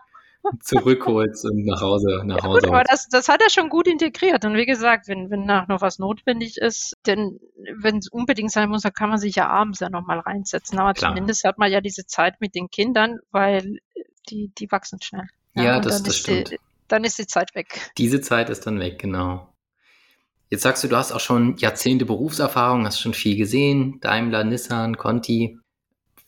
zurückholst 0.61 1.45
und 1.45 1.65
nach 1.65 1.81
Hause 1.81 2.23
nach 2.25 2.43
Hause. 2.43 2.61
Ja, 2.63 2.69
gut, 2.69 2.69
aber 2.69 2.85
das, 2.85 3.09
das 3.09 3.29
hat 3.29 3.43
er 3.43 3.51
schon 3.51 3.69
gut 3.69 3.87
integriert. 3.87 4.45
Und 4.45 4.55
wie 4.55 4.67
gesagt, 4.67 5.09
wenn, 5.09 5.31
wenn 5.31 5.45
nach 5.45 5.69
noch 5.69 5.81
was 5.81 5.99
notwendig 5.99 6.57
ist, 6.57 6.97
denn 7.07 7.41
wenn 7.79 7.99
es 7.99 8.09
unbedingt 8.09 8.51
sein 8.51 8.69
muss, 8.69 8.83
dann 8.83 8.93
kann 8.93 9.11
man 9.11 9.19
sich 9.19 9.37
ja 9.37 9.49
abends 9.49 9.81
ja 9.81 9.91
nochmal 9.91 10.21
reinsetzen. 10.21 10.79
Aber 10.79 10.95
Klar. 10.95 11.13
zumindest 11.13 11.45
hat 11.45 11.59
man 11.59 11.71
ja 11.71 11.81
diese 11.81 12.07
Zeit 12.07 12.41
mit 12.41 12.55
den 12.55 12.71
Kindern, 12.71 13.19
weil 13.31 13.79
die, 14.29 14.51
die 14.59 14.71
wachsen 14.71 15.01
schnell. 15.03 15.29
Ja, 15.55 15.63
ja 15.63 15.81
das, 15.81 16.03
das 16.03 16.17
stimmt. 16.17 16.53
Die, 16.53 16.59
dann 16.89 17.05
ist 17.05 17.19
die 17.19 17.27
Zeit 17.27 17.55
weg. 17.55 17.93
Diese 17.99 18.21
Zeit 18.21 18.51
ist 18.51 18.67
dann 18.67 18.81
weg, 18.81 18.99
genau. 18.99 19.47
Jetzt 20.49 20.63
sagst 20.63 20.83
du, 20.83 20.89
du 20.89 20.97
hast 20.97 21.13
auch 21.13 21.21
schon 21.21 21.57
Jahrzehnte 21.59 22.05
Berufserfahrung, 22.05 22.85
hast 22.85 23.01
schon 23.01 23.15
viel 23.15 23.37
gesehen, 23.37 24.01
Daimler, 24.01 24.43
Nissan, 24.43 24.97
Conti. 24.97 25.60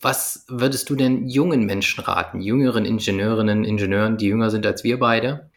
Was 0.02 0.44
würdest 0.48 0.90
du 0.90 0.96
denn 0.96 1.28
jungen 1.28 1.64
Menschen 1.64 2.02
raten, 2.02 2.40
jüngeren 2.40 2.84
Ingenieurinnen, 2.84 3.64
Ingenieuren, 3.64 4.16
die 4.16 4.26
jünger 4.26 4.50
sind 4.50 4.66
als 4.66 4.82
wir 4.82 4.98
beide? 4.98 5.48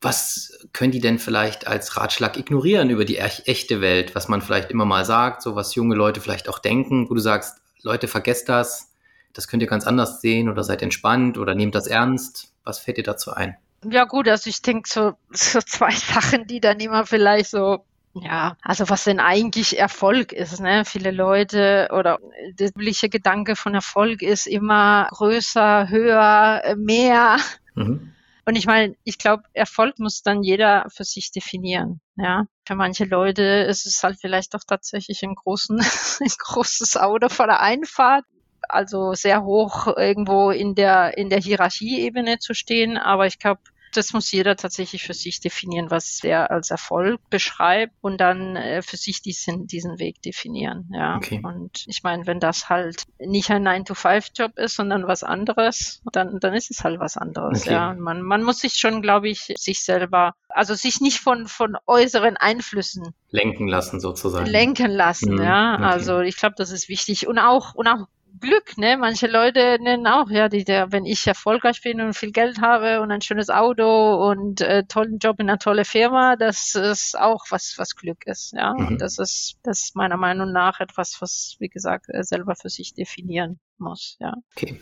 Was 0.00 0.58
können 0.72 0.90
die 0.90 1.00
denn 1.00 1.20
vielleicht 1.20 1.68
als 1.68 1.96
Ratschlag 1.96 2.36
ignorieren 2.36 2.90
über 2.90 3.04
die 3.04 3.18
echte 3.18 3.80
Welt, 3.80 4.16
was 4.16 4.26
man 4.26 4.42
vielleicht 4.42 4.72
immer 4.72 4.84
mal 4.84 5.04
sagt, 5.04 5.42
so 5.42 5.54
was 5.54 5.76
junge 5.76 5.94
Leute 5.94 6.20
vielleicht 6.20 6.48
auch 6.48 6.58
denken, 6.58 7.08
wo 7.08 7.14
du 7.14 7.20
sagst, 7.20 7.58
Leute, 7.82 8.08
vergesst 8.08 8.48
das, 8.48 8.92
das 9.32 9.46
könnt 9.46 9.62
ihr 9.62 9.68
ganz 9.68 9.86
anders 9.86 10.20
sehen 10.20 10.48
oder 10.48 10.64
seid 10.64 10.82
entspannt 10.82 11.38
oder 11.38 11.54
nehmt 11.54 11.76
das 11.76 11.86
ernst. 11.86 12.52
Was 12.64 12.80
fällt 12.80 12.96
dir 12.96 13.04
dazu 13.04 13.30
ein? 13.32 13.56
Ja 13.88 14.04
gut, 14.04 14.28
also 14.28 14.50
ich 14.50 14.62
denke 14.62 14.88
so, 14.88 15.12
so 15.30 15.60
zwei 15.60 15.90
Sachen, 15.92 16.48
die 16.48 16.60
dann 16.60 16.80
immer 16.80 17.06
vielleicht 17.06 17.50
so 17.50 17.84
ja, 18.14 18.56
also 18.62 18.88
was 18.90 19.04
denn 19.04 19.20
eigentlich 19.20 19.78
Erfolg 19.78 20.32
ist, 20.32 20.60
ne? 20.60 20.84
Viele 20.84 21.10
Leute 21.10 21.88
oder 21.92 22.18
der 22.52 22.68
übliche 22.68 23.08
Gedanke 23.08 23.56
von 23.56 23.74
Erfolg 23.74 24.22
ist 24.22 24.46
immer 24.46 25.08
größer, 25.10 25.88
höher, 25.88 26.74
mehr. 26.76 27.38
Mhm. 27.74 28.12
Und 28.44 28.56
ich 28.56 28.66
meine, 28.66 28.96
ich 29.04 29.18
glaube, 29.18 29.44
Erfolg 29.54 29.98
muss 29.98 30.22
dann 30.22 30.42
jeder 30.42 30.86
für 30.90 31.04
sich 31.04 31.30
definieren. 31.30 32.00
Ja, 32.16 32.44
für 32.66 32.74
manche 32.74 33.04
Leute 33.04 33.42
ist 33.42 33.86
es 33.86 34.02
halt 34.02 34.18
vielleicht 34.20 34.52
doch 34.52 34.64
tatsächlich 34.66 35.22
ein, 35.22 35.34
großen, 35.34 35.78
ein 36.20 36.32
großes 36.38 36.96
Auto 36.98 37.28
vor 37.28 37.46
der 37.46 37.60
Einfahrt, 37.60 38.24
also 38.68 39.14
sehr 39.14 39.42
hoch 39.42 39.86
irgendwo 39.96 40.50
in 40.50 40.74
der 40.74 41.16
in 41.16 41.30
der 41.30 41.40
Hierarchieebene 41.40 42.38
zu 42.38 42.52
stehen. 42.52 42.98
Aber 42.98 43.26
ich 43.26 43.38
glaube, 43.38 43.60
das 43.96 44.12
muss 44.12 44.30
jeder 44.30 44.56
tatsächlich 44.56 45.04
für 45.04 45.14
sich 45.14 45.40
definieren, 45.40 45.90
was 45.90 46.22
er 46.22 46.50
als 46.50 46.70
Erfolg 46.70 47.20
beschreibt 47.30 47.94
und 48.00 48.20
dann 48.20 48.56
äh, 48.56 48.82
für 48.82 48.96
sich 48.96 49.22
diesen, 49.22 49.66
diesen 49.66 49.98
Weg 49.98 50.22
definieren. 50.22 50.90
Ja. 50.92 51.16
Okay. 51.16 51.40
Und 51.42 51.84
ich 51.86 52.02
meine, 52.02 52.26
wenn 52.26 52.40
das 52.40 52.68
halt 52.68 53.04
nicht 53.18 53.50
ein 53.50 53.66
9-to-5-Job 53.66 54.58
ist, 54.58 54.76
sondern 54.76 55.06
was 55.06 55.22
anderes, 55.22 56.02
dann, 56.12 56.40
dann 56.40 56.54
ist 56.54 56.70
es 56.70 56.84
halt 56.84 57.00
was 57.00 57.16
anderes. 57.16 57.62
Okay. 57.62 57.72
Ja. 57.72 57.90
Und 57.90 58.00
man, 58.00 58.22
man 58.22 58.42
muss 58.42 58.60
sich 58.60 58.74
schon, 58.74 59.02
glaube 59.02 59.28
ich, 59.28 59.52
sich 59.56 59.84
selber, 59.84 60.34
also 60.48 60.74
sich 60.74 61.00
nicht 61.00 61.18
von, 61.18 61.46
von 61.46 61.76
äußeren 61.86 62.36
Einflüssen 62.36 63.14
lenken 63.32 63.66
lassen 63.66 63.98
sozusagen. 63.98 64.46
Lenken 64.46 64.90
lassen, 64.90 65.34
mhm. 65.34 65.42
ja. 65.42 65.74
Okay. 65.74 65.84
Also 65.84 66.20
ich 66.20 66.36
glaube, 66.36 66.54
das 66.56 66.70
ist 66.70 66.88
wichtig. 66.88 67.26
Und 67.26 67.38
auch, 67.38 67.74
und 67.74 67.88
auch 67.88 68.06
Glück, 68.42 68.76
ne? 68.76 68.96
Manche 68.98 69.26
Leute 69.26 69.78
nennen 69.80 70.06
auch, 70.06 70.28
ja, 70.30 70.48
die, 70.48 70.64
der, 70.64 70.92
wenn 70.92 71.06
ich 71.06 71.26
erfolgreich 71.26 71.80
bin 71.80 72.00
und 72.00 72.14
viel 72.14 72.32
Geld 72.32 72.60
habe 72.60 73.00
und 73.00 73.10
ein 73.10 73.22
schönes 73.22 73.48
Auto 73.48 74.28
und 74.28 74.60
äh, 74.60 74.84
tollen 74.84 75.18
Job 75.18 75.40
in 75.40 75.48
einer 75.48 75.58
tolle 75.58 75.84
Firma, 75.84 76.36
das 76.36 76.74
ist 76.74 77.18
auch 77.18 77.44
was, 77.50 77.74
was 77.78 77.96
Glück 77.96 78.26
ist, 78.26 78.52
ja. 78.52 78.74
Mhm. 78.74 78.86
Und 78.86 79.00
das 79.00 79.18
ist, 79.18 79.54
das 79.62 79.84
ist 79.84 79.96
meiner 79.96 80.18
Meinung 80.18 80.52
nach 80.52 80.80
etwas, 80.80 81.16
was, 81.20 81.56
wie 81.58 81.68
gesagt, 81.68 82.06
er 82.08 82.24
selber 82.24 82.54
für 82.54 82.68
sich 82.68 82.92
definieren 82.92 83.58
muss, 83.78 84.16
ja. 84.20 84.34
Okay. 84.56 84.80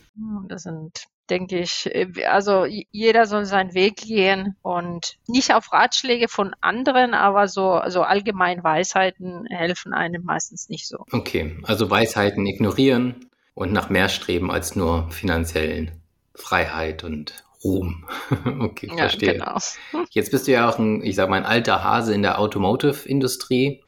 Das 0.48 0.62
sind 0.62 1.06
denke 1.30 1.60
ich, 1.60 1.86
äh, 1.86 2.24
also 2.24 2.66
jeder 2.66 3.26
soll 3.26 3.44
seinen 3.44 3.72
Weg 3.72 3.96
gehen 3.96 4.56
und 4.62 5.16
nicht 5.28 5.54
auf 5.54 5.72
Ratschläge 5.72 6.28
von 6.28 6.54
anderen, 6.60 7.14
aber 7.14 7.48
so, 7.48 7.80
so 7.86 8.02
allgemein 8.02 8.62
Weisheiten 8.64 9.46
helfen 9.46 9.94
einem 9.94 10.24
meistens 10.24 10.68
nicht 10.68 10.88
so. 10.88 11.04
Okay, 11.12 11.56
also 11.62 11.88
Weisheiten 11.88 12.46
ignorieren, 12.46 13.29
und 13.60 13.74
nach 13.74 13.90
mehr 13.90 14.08
streben 14.08 14.50
als 14.50 14.74
nur 14.74 15.10
finanziellen 15.10 15.90
Freiheit 16.34 17.04
und 17.04 17.44
Ruhm. 17.62 18.06
okay, 18.60 18.88
ja, 18.88 18.96
verstehe. 18.96 19.34
Genau. 19.34 19.58
Jetzt 20.10 20.30
bist 20.30 20.48
du 20.48 20.52
ja 20.52 20.66
auch 20.66 20.78
ein, 20.78 21.04
ich 21.04 21.14
sag 21.14 21.28
mal, 21.28 21.36
ein 21.36 21.44
alter 21.44 21.84
Hase 21.84 22.14
in 22.14 22.22
der 22.22 22.38
Automotive-Industrie. 22.38 23.82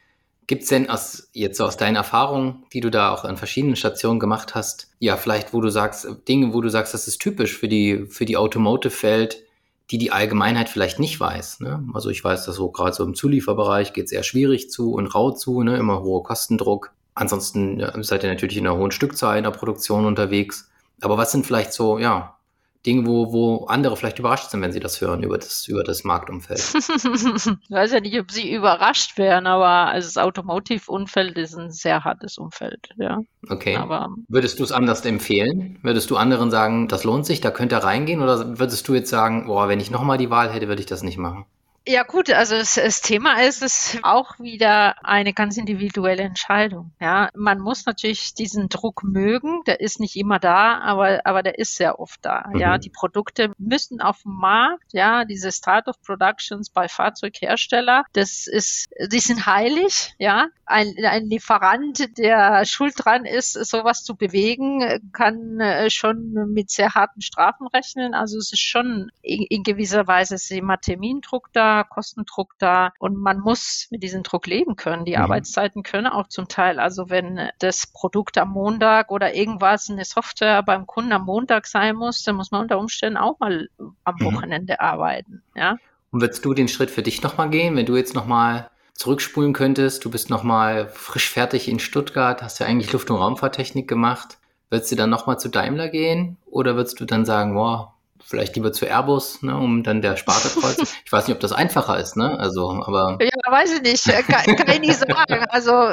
Gibt 0.46 0.64
es 0.64 0.68
denn 0.68 0.90
aus, 0.90 1.30
jetzt 1.32 1.56
so 1.56 1.64
aus 1.64 1.78
deinen 1.78 1.96
Erfahrungen, 1.96 2.64
die 2.74 2.80
du 2.80 2.90
da 2.90 3.14
auch 3.14 3.24
an 3.24 3.38
verschiedenen 3.38 3.76
Stationen 3.76 4.20
gemacht 4.20 4.54
hast, 4.54 4.90
ja, 4.98 5.16
vielleicht, 5.16 5.54
wo 5.54 5.62
du 5.62 5.70
sagst, 5.70 6.06
Dinge, 6.28 6.52
wo 6.52 6.60
du 6.60 6.68
sagst, 6.68 6.92
das 6.92 7.08
ist 7.08 7.22
typisch 7.22 7.56
für 7.56 7.68
die, 7.68 8.04
für 8.10 8.26
die 8.26 8.36
Automotive-Welt, 8.36 9.42
die 9.90 9.96
die 9.96 10.12
Allgemeinheit 10.12 10.68
vielleicht 10.68 10.98
nicht 10.98 11.18
weiß. 11.18 11.60
Ne? 11.60 11.82
Also 11.94 12.10
ich 12.10 12.22
weiß, 12.22 12.44
dass 12.44 12.56
so 12.56 12.70
gerade 12.70 12.94
so 12.94 13.04
im 13.04 13.14
Zulieferbereich 13.14 13.94
geht 13.94 14.06
es 14.06 14.12
eher 14.12 14.24
schwierig 14.24 14.68
zu 14.68 14.92
und 14.92 15.06
rau 15.06 15.30
zu, 15.30 15.62
ne? 15.62 15.78
immer 15.78 16.02
hoher 16.02 16.24
Kostendruck. 16.24 16.92
Ansonsten 17.14 17.84
seid 18.02 18.22
ihr 18.22 18.30
natürlich 18.30 18.56
in 18.56 18.66
einer 18.66 18.76
hohen 18.76 18.90
Stückzahl 18.90 19.36
in 19.36 19.44
der 19.44 19.50
Produktion 19.50 20.06
unterwegs. 20.06 20.70
Aber 21.00 21.18
was 21.18 21.32
sind 21.32 21.46
vielleicht 21.46 21.72
so, 21.72 21.98
ja, 21.98 22.36
Dinge, 22.84 23.06
wo, 23.06 23.32
wo 23.32 23.66
andere 23.66 23.96
vielleicht 23.96 24.18
überrascht 24.18 24.50
sind, 24.50 24.60
wenn 24.60 24.72
sie 24.72 24.80
das 24.80 25.00
hören 25.00 25.22
über 25.22 25.38
das, 25.38 25.68
über 25.68 25.84
das 25.84 26.02
Marktumfeld. 26.02 26.58
ich 26.74 27.70
weiß 27.70 27.92
ja 27.92 28.00
nicht, 28.00 28.18
ob 28.18 28.30
sie 28.30 28.52
überrascht 28.52 29.18
wären, 29.18 29.46
aber 29.46 29.88
also 29.88 30.08
das 30.08 30.16
Automotive-Umfeld 30.16 31.38
ist 31.38 31.54
ein 31.54 31.70
sehr 31.70 32.02
hartes 32.02 32.38
Umfeld, 32.38 32.88
ja. 32.96 33.20
Okay. 33.48 33.76
Aber, 33.76 34.08
würdest 34.28 34.58
du 34.58 34.64
es 34.64 34.72
anders 34.72 35.04
empfehlen? 35.04 35.78
Würdest 35.82 36.10
du 36.10 36.16
anderen 36.16 36.50
sagen, 36.50 36.88
das 36.88 37.04
lohnt 37.04 37.24
sich, 37.24 37.40
da 37.40 37.52
könnt 37.52 37.72
ihr 37.72 37.78
reingehen? 37.78 38.20
Oder 38.20 38.58
würdest 38.58 38.88
du 38.88 38.94
jetzt 38.94 39.10
sagen, 39.10 39.46
boah, 39.46 39.68
wenn 39.68 39.78
ich 39.78 39.92
nochmal 39.92 40.18
die 40.18 40.30
Wahl 40.30 40.52
hätte, 40.52 40.66
würde 40.66 40.80
ich 40.80 40.86
das 40.86 41.04
nicht 41.04 41.18
machen? 41.18 41.46
Ja 41.86 42.04
gut, 42.04 42.30
also 42.30 42.56
das, 42.56 42.76
das, 42.76 43.00
Thema 43.00 43.42
ist 43.42 43.60
es 43.60 43.98
auch 44.02 44.38
wieder 44.38 45.04
eine 45.04 45.32
ganz 45.32 45.56
individuelle 45.56 46.22
Entscheidung. 46.22 46.92
Ja, 47.00 47.30
man 47.34 47.58
muss 47.58 47.86
natürlich 47.86 48.34
diesen 48.34 48.68
Druck 48.68 49.02
mögen. 49.02 49.62
Der 49.66 49.80
ist 49.80 49.98
nicht 49.98 50.14
immer 50.14 50.38
da, 50.38 50.78
aber 50.78 51.22
aber 51.24 51.42
der 51.42 51.58
ist 51.58 51.74
sehr 51.74 51.98
oft 51.98 52.20
da. 52.22 52.44
Mhm. 52.52 52.60
Ja, 52.60 52.78
die 52.78 52.90
Produkte 52.90 53.52
müssen 53.58 54.00
auf 54.00 54.22
dem 54.22 54.34
Markt. 54.34 54.92
Ja, 54.92 55.24
diese 55.24 55.50
Start 55.50 55.88
of 55.88 56.00
Productions 56.02 56.70
bei 56.70 56.86
Fahrzeughersteller, 56.86 58.04
das 58.12 58.46
ist, 58.46 58.88
die 59.10 59.20
sind 59.20 59.46
heilig. 59.46 60.14
Ja, 60.18 60.48
ein, 60.66 60.94
ein 61.04 61.26
Lieferant, 61.26 62.16
der 62.16 62.64
schuld 62.64 62.94
dran 62.96 63.24
ist, 63.24 63.54
sowas 63.54 64.04
zu 64.04 64.14
bewegen, 64.14 65.10
kann 65.12 65.58
äh, 65.58 65.90
schon 65.90 66.52
mit 66.52 66.70
sehr 66.70 66.94
harten 66.94 67.22
Strafen 67.22 67.66
rechnen. 67.66 68.14
Also 68.14 68.38
es 68.38 68.52
ist 68.52 68.62
schon 68.62 69.10
in, 69.20 69.42
in 69.48 69.62
gewisser 69.64 70.06
Weise 70.06 70.36
ist 70.36 70.50
immer 70.52 70.78
Termindruck 70.78 71.48
da 71.52 71.71
Kostendruck 71.82 72.52
da 72.58 72.92
und 72.98 73.16
man 73.16 73.40
muss 73.40 73.88
mit 73.90 74.02
diesem 74.02 74.22
Druck 74.22 74.46
leben 74.46 74.76
können. 74.76 75.04
Die 75.04 75.16
mhm. 75.16 75.22
Arbeitszeiten 75.22 75.82
können 75.82 76.06
auch 76.06 76.28
zum 76.28 76.48
Teil, 76.48 76.78
also 76.78 77.10
wenn 77.10 77.48
das 77.58 77.86
Produkt 77.86 78.38
am 78.38 78.50
Montag 78.50 79.10
oder 79.10 79.34
irgendwas, 79.34 79.90
eine 79.90 80.04
Software 80.04 80.62
beim 80.62 80.86
Kunden 80.86 81.12
am 81.12 81.24
Montag 81.24 81.66
sein 81.66 81.96
muss, 81.96 82.22
dann 82.22 82.36
muss 82.36 82.50
man 82.50 82.62
unter 82.62 82.78
Umständen 82.78 83.16
auch 83.16 83.38
mal 83.40 83.68
am 84.04 84.16
mhm. 84.18 84.24
Wochenende 84.24 84.80
arbeiten. 84.80 85.42
Ja. 85.54 85.78
Und 86.10 86.20
würdest 86.20 86.44
du 86.44 86.54
den 86.54 86.68
Schritt 86.68 86.90
für 86.90 87.02
dich 87.02 87.22
nochmal 87.22 87.50
gehen, 87.50 87.74
wenn 87.76 87.86
du 87.86 87.96
jetzt 87.96 88.14
nochmal 88.14 88.70
zurückspulen 88.94 89.52
könntest, 89.52 90.04
du 90.04 90.10
bist 90.10 90.30
nochmal 90.30 90.88
frisch 90.88 91.30
fertig 91.30 91.68
in 91.68 91.80
Stuttgart, 91.80 92.42
hast 92.42 92.60
ja 92.60 92.66
eigentlich 92.66 92.92
Luft- 92.92 93.10
und 93.10 93.16
Raumfahrttechnik 93.16 93.88
gemacht, 93.88 94.38
würdest 94.70 94.92
du 94.92 94.96
dann 94.96 95.10
nochmal 95.10 95.38
zu 95.38 95.48
Daimler 95.48 95.88
gehen 95.88 96.36
oder 96.46 96.76
würdest 96.76 97.00
du 97.00 97.04
dann 97.04 97.24
sagen, 97.24 97.54
boah, 97.54 97.91
vielleicht 98.32 98.56
lieber 98.56 98.72
zu 98.72 98.86
Airbus, 98.86 99.42
ne, 99.42 99.54
um 99.54 99.82
dann 99.82 100.00
der 100.00 100.16
Sparte 100.16 100.48
kreuz. 100.48 100.78
ich 101.04 101.12
weiß 101.12 101.28
nicht, 101.28 101.34
ob 101.34 101.40
das 101.40 101.52
einfacher 101.52 101.98
ist, 101.98 102.16
ne? 102.16 102.40
Also, 102.40 102.82
aber. 102.82 103.18
Ja, 103.20 103.52
weiß 103.52 103.74
ich 103.74 103.82
nicht. 103.82 104.04
Kann, 104.26 104.56
kann 104.56 104.68
ich 104.70 104.80
nicht 104.80 104.98
sagen. 104.98 105.44
Also 105.50 105.90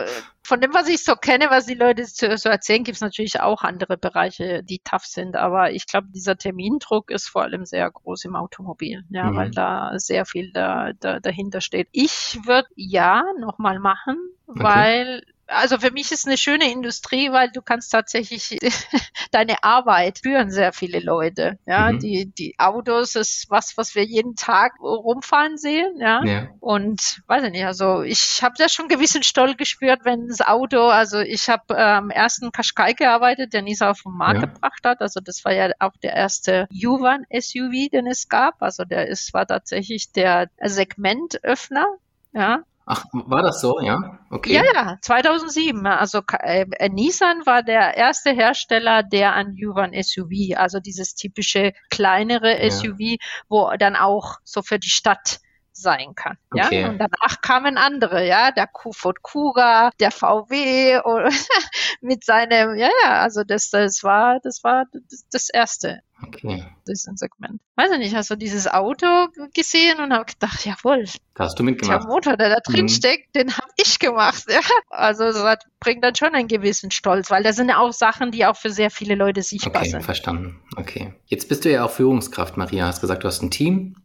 von 0.49 0.61
dem, 0.61 0.73
was 0.73 0.89
ich 0.89 1.03
so 1.03 1.13
kenne, 1.13 1.51
was 1.51 1.67
die 1.67 1.75
Leute 1.75 2.05
so, 2.05 2.25
erzählen, 2.25 2.83
gibt 2.83 2.95
es 2.95 3.01
natürlich 3.01 3.39
auch 3.39 3.61
andere 3.61 3.97
Bereiche, 3.97 4.63
die 4.63 4.79
tough 4.79 5.05
sind. 5.05 5.35
Aber 5.35 5.71
ich 5.71 5.85
glaube, 5.85 6.07
dieser 6.09 6.37
Termindruck 6.37 7.11
ist 7.11 7.29
vor 7.29 7.43
allem 7.43 7.65
sehr 7.65 7.89
groß 7.89 8.25
im 8.25 8.35
Automobil, 8.35 9.05
ja, 9.09 9.25
mhm. 9.25 9.35
weil 9.35 9.51
da 9.51 9.91
sehr 9.97 10.25
viel 10.25 10.51
da, 10.51 10.91
da, 10.99 11.19
dahinter 11.19 11.61
steht. 11.61 11.87
Ich 11.91 12.39
würde 12.45 12.67
ja 12.75 13.23
nochmal 13.39 13.77
machen, 13.77 14.17
okay. 14.47 14.63
weil 14.63 15.23
also 15.49 15.79
für 15.79 15.91
mich 15.91 16.11
ist 16.11 16.27
eine 16.27 16.37
schöne 16.37 16.71
Industrie, 16.71 17.31
weil 17.31 17.49
du 17.51 17.61
kannst 17.61 17.91
tatsächlich 17.91 18.57
deine 19.31 19.63
Arbeit 19.63 20.19
führen 20.19 20.51
sehr 20.51 20.73
viele 20.73 20.99
Leute. 20.99 21.59
Ja, 21.65 21.91
mhm. 21.91 21.99
die, 21.99 22.25
die 22.27 22.55
Autos 22.57 23.15
ist 23.15 23.49
was, 23.49 23.77
was 23.77 23.95
wir 23.95 24.03
jeden 24.03 24.35
Tag 24.35 24.79
rumfahren 24.81 25.57
sehen. 25.57 25.97
Ja, 25.99 26.23
ja. 26.23 26.47
und 26.59 27.21
weiß 27.27 27.43
ich 27.45 27.51
nicht, 27.51 27.65
also 27.65 28.01
ich 28.01 28.41
habe 28.41 28.55
da 28.57 28.69
schon 28.69 28.87
gewissen 28.87 29.23
Stolz 29.23 29.57
gespürt, 29.57 30.01
wenn 30.03 30.29
das 30.39 30.47
Auto, 30.47 30.87
also 30.87 31.19
ich 31.19 31.49
habe 31.49 31.77
am 31.77 32.05
ähm, 32.05 32.09
ersten 32.09 32.51
Qashqai 32.51 32.93
gearbeitet, 32.93 33.53
der 33.53 33.61
Nisa 33.61 33.91
auf 33.91 34.01
den 34.03 34.13
Markt 34.13 34.41
ja. 34.41 34.47
gebracht 34.47 34.83
hat. 34.83 35.01
Also 35.01 35.19
das 35.19 35.43
war 35.45 35.53
ja 35.53 35.71
auch 35.79 35.95
der 36.01 36.13
erste 36.13 36.67
Juvan 36.71 37.25
SUV, 37.31 37.89
den 37.91 38.07
es 38.07 38.29
gab. 38.29 38.61
Also 38.61 38.85
der 38.85 39.07
ist, 39.07 39.33
war 39.33 39.45
tatsächlich 39.45 40.11
der 40.11 40.49
Segmentöffner. 40.61 41.87
Ja, 42.31 42.63
Ach, 42.91 43.05
war 43.11 43.43
das 43.43 43.61
so, 43.61 43.79
ja? 43.81 44.17
Okay. 44.31 44.51
Ja, 44.51 44.63
ja, 44.73 44.97
2007. 45.03 45.85
Also 45.85 46.21
äh, 46.39 46.89
Nissan 46.89 47.45
war 47.45 47.61
der 47.61 47.95
erste 47.95 48.31
Hersteller, 48.31 49.03
der 49.03 49.35
an 49.35 49.53
Juvan 49.55 49.91
SUV, 49.93 50.57
also 50.57 50.79
dieses 50.79 51.13
typische 51.13 51.73
kleinere 51.91 52.63
ja. 52.63 52.71
SUV, 52.71 53.17
wo 53.47 53.69
dann 53.77 53.95
auch 53.95 54.37
so 54.43 54.63
für 54.63 54.79
die 54.79 54.89
Stadt 54.89 55.39
sein 55.79 56.15
kann. 56.15 56.37
Okay. 56.51 56.81
Ja? 56.81 56.89
Und 56.89 56.97
danach 56.97 57.41
kamen 57.41 57.77
andere, 57.77 58.25
ja, 58.25 58.51
der 58.51 58.69
Ford 58.91 59.21
Kuga, 59.21 59.91
der 59.99 60.11
VW 60.11 60.99
mit 62.01 62.23
seinem, 62.23 62.77
ja, 62.77 62.89
ja, 63.03 63.21
also 63.21 63.43
das, 63.43 63.69
das 63.69 64.03
war, 64.03 64.39
das 64.43 64.63
war 64.63 64.85
das, 64.91 65.25
das 65.31 65.49
erste. 65.49 66.01
Okay. 66.21 66.65
Das 66.85 66.99
ist 66.99 67.07
ein 67.07 67.17
Segment. 67.17 67.61
Weiß 67.75 67.91
ich 67.91 67.99
nicht, 67.99 68.15
hast 68.15 68.29
du 68.29 68.35
dieses 68.35 68.67
Auto 68.67 69.05
gesehen 69.53 69.99
und 69.99 70.11
habe 70.11 70.25
gedacht, 70.25 70.65
jawohl. 70.65 71.05
Da 71.35 71.45
hast 71.45 71.57
du 71.57 71.63
mitgemacht. 71.63 72.03
Der 72.03 72.07
Motor, 72.07 72.37
der 72.37 72.49
da 72.49 72.59
drin 72.59 72.85
mhm. 72.85 72.89
steckt, 72.89 73.35
den 73.35 73.55
habe 73.55 73.71
ich 73.77 73.99
gemacht. 73.99 74.43
Ja. 74.49 74.59
Also 74.89 75.23
das 75.23 75.59
bringt 75.79 76.03
dann 76.03 76.15
schon 76.15 76.35
einen 76.35 76.47
gewissen 76.47 76.91
Stolz, 76.91 77.31
weil 77.31 77.43
das 77.43 77.55
sind 77.55 77.69
ja 77.69 77.79
auch 77.79 77.93
Sachen, 77.93 78.31
die 78.31 78.45
auch 78.45 78.57
für 78.57 78.69
sehr 78.69 78.91
viele 78.91 79.15
Leute 79.15 79.41
sichtbar 79.41 79.81
okay, 79.81 79.91
sind. 79.91 80.03
verstanden. 80.03 80.61
Okay. 80.75 81.13
Jetzt 81.25 81.47
bist 81.47 81.63
du 81.63 81.71
ja 81.71 81.85
auch 81.85 81.91
Führungskraft, 81.91 82.57
Maria. 82.57 82.87
Hast 82.87 83.01
gesagt, 83.01 83.23
du 83.23 83.27
hast 83.27 83.41
ein 83.41 83.51
Team 83.51 83.95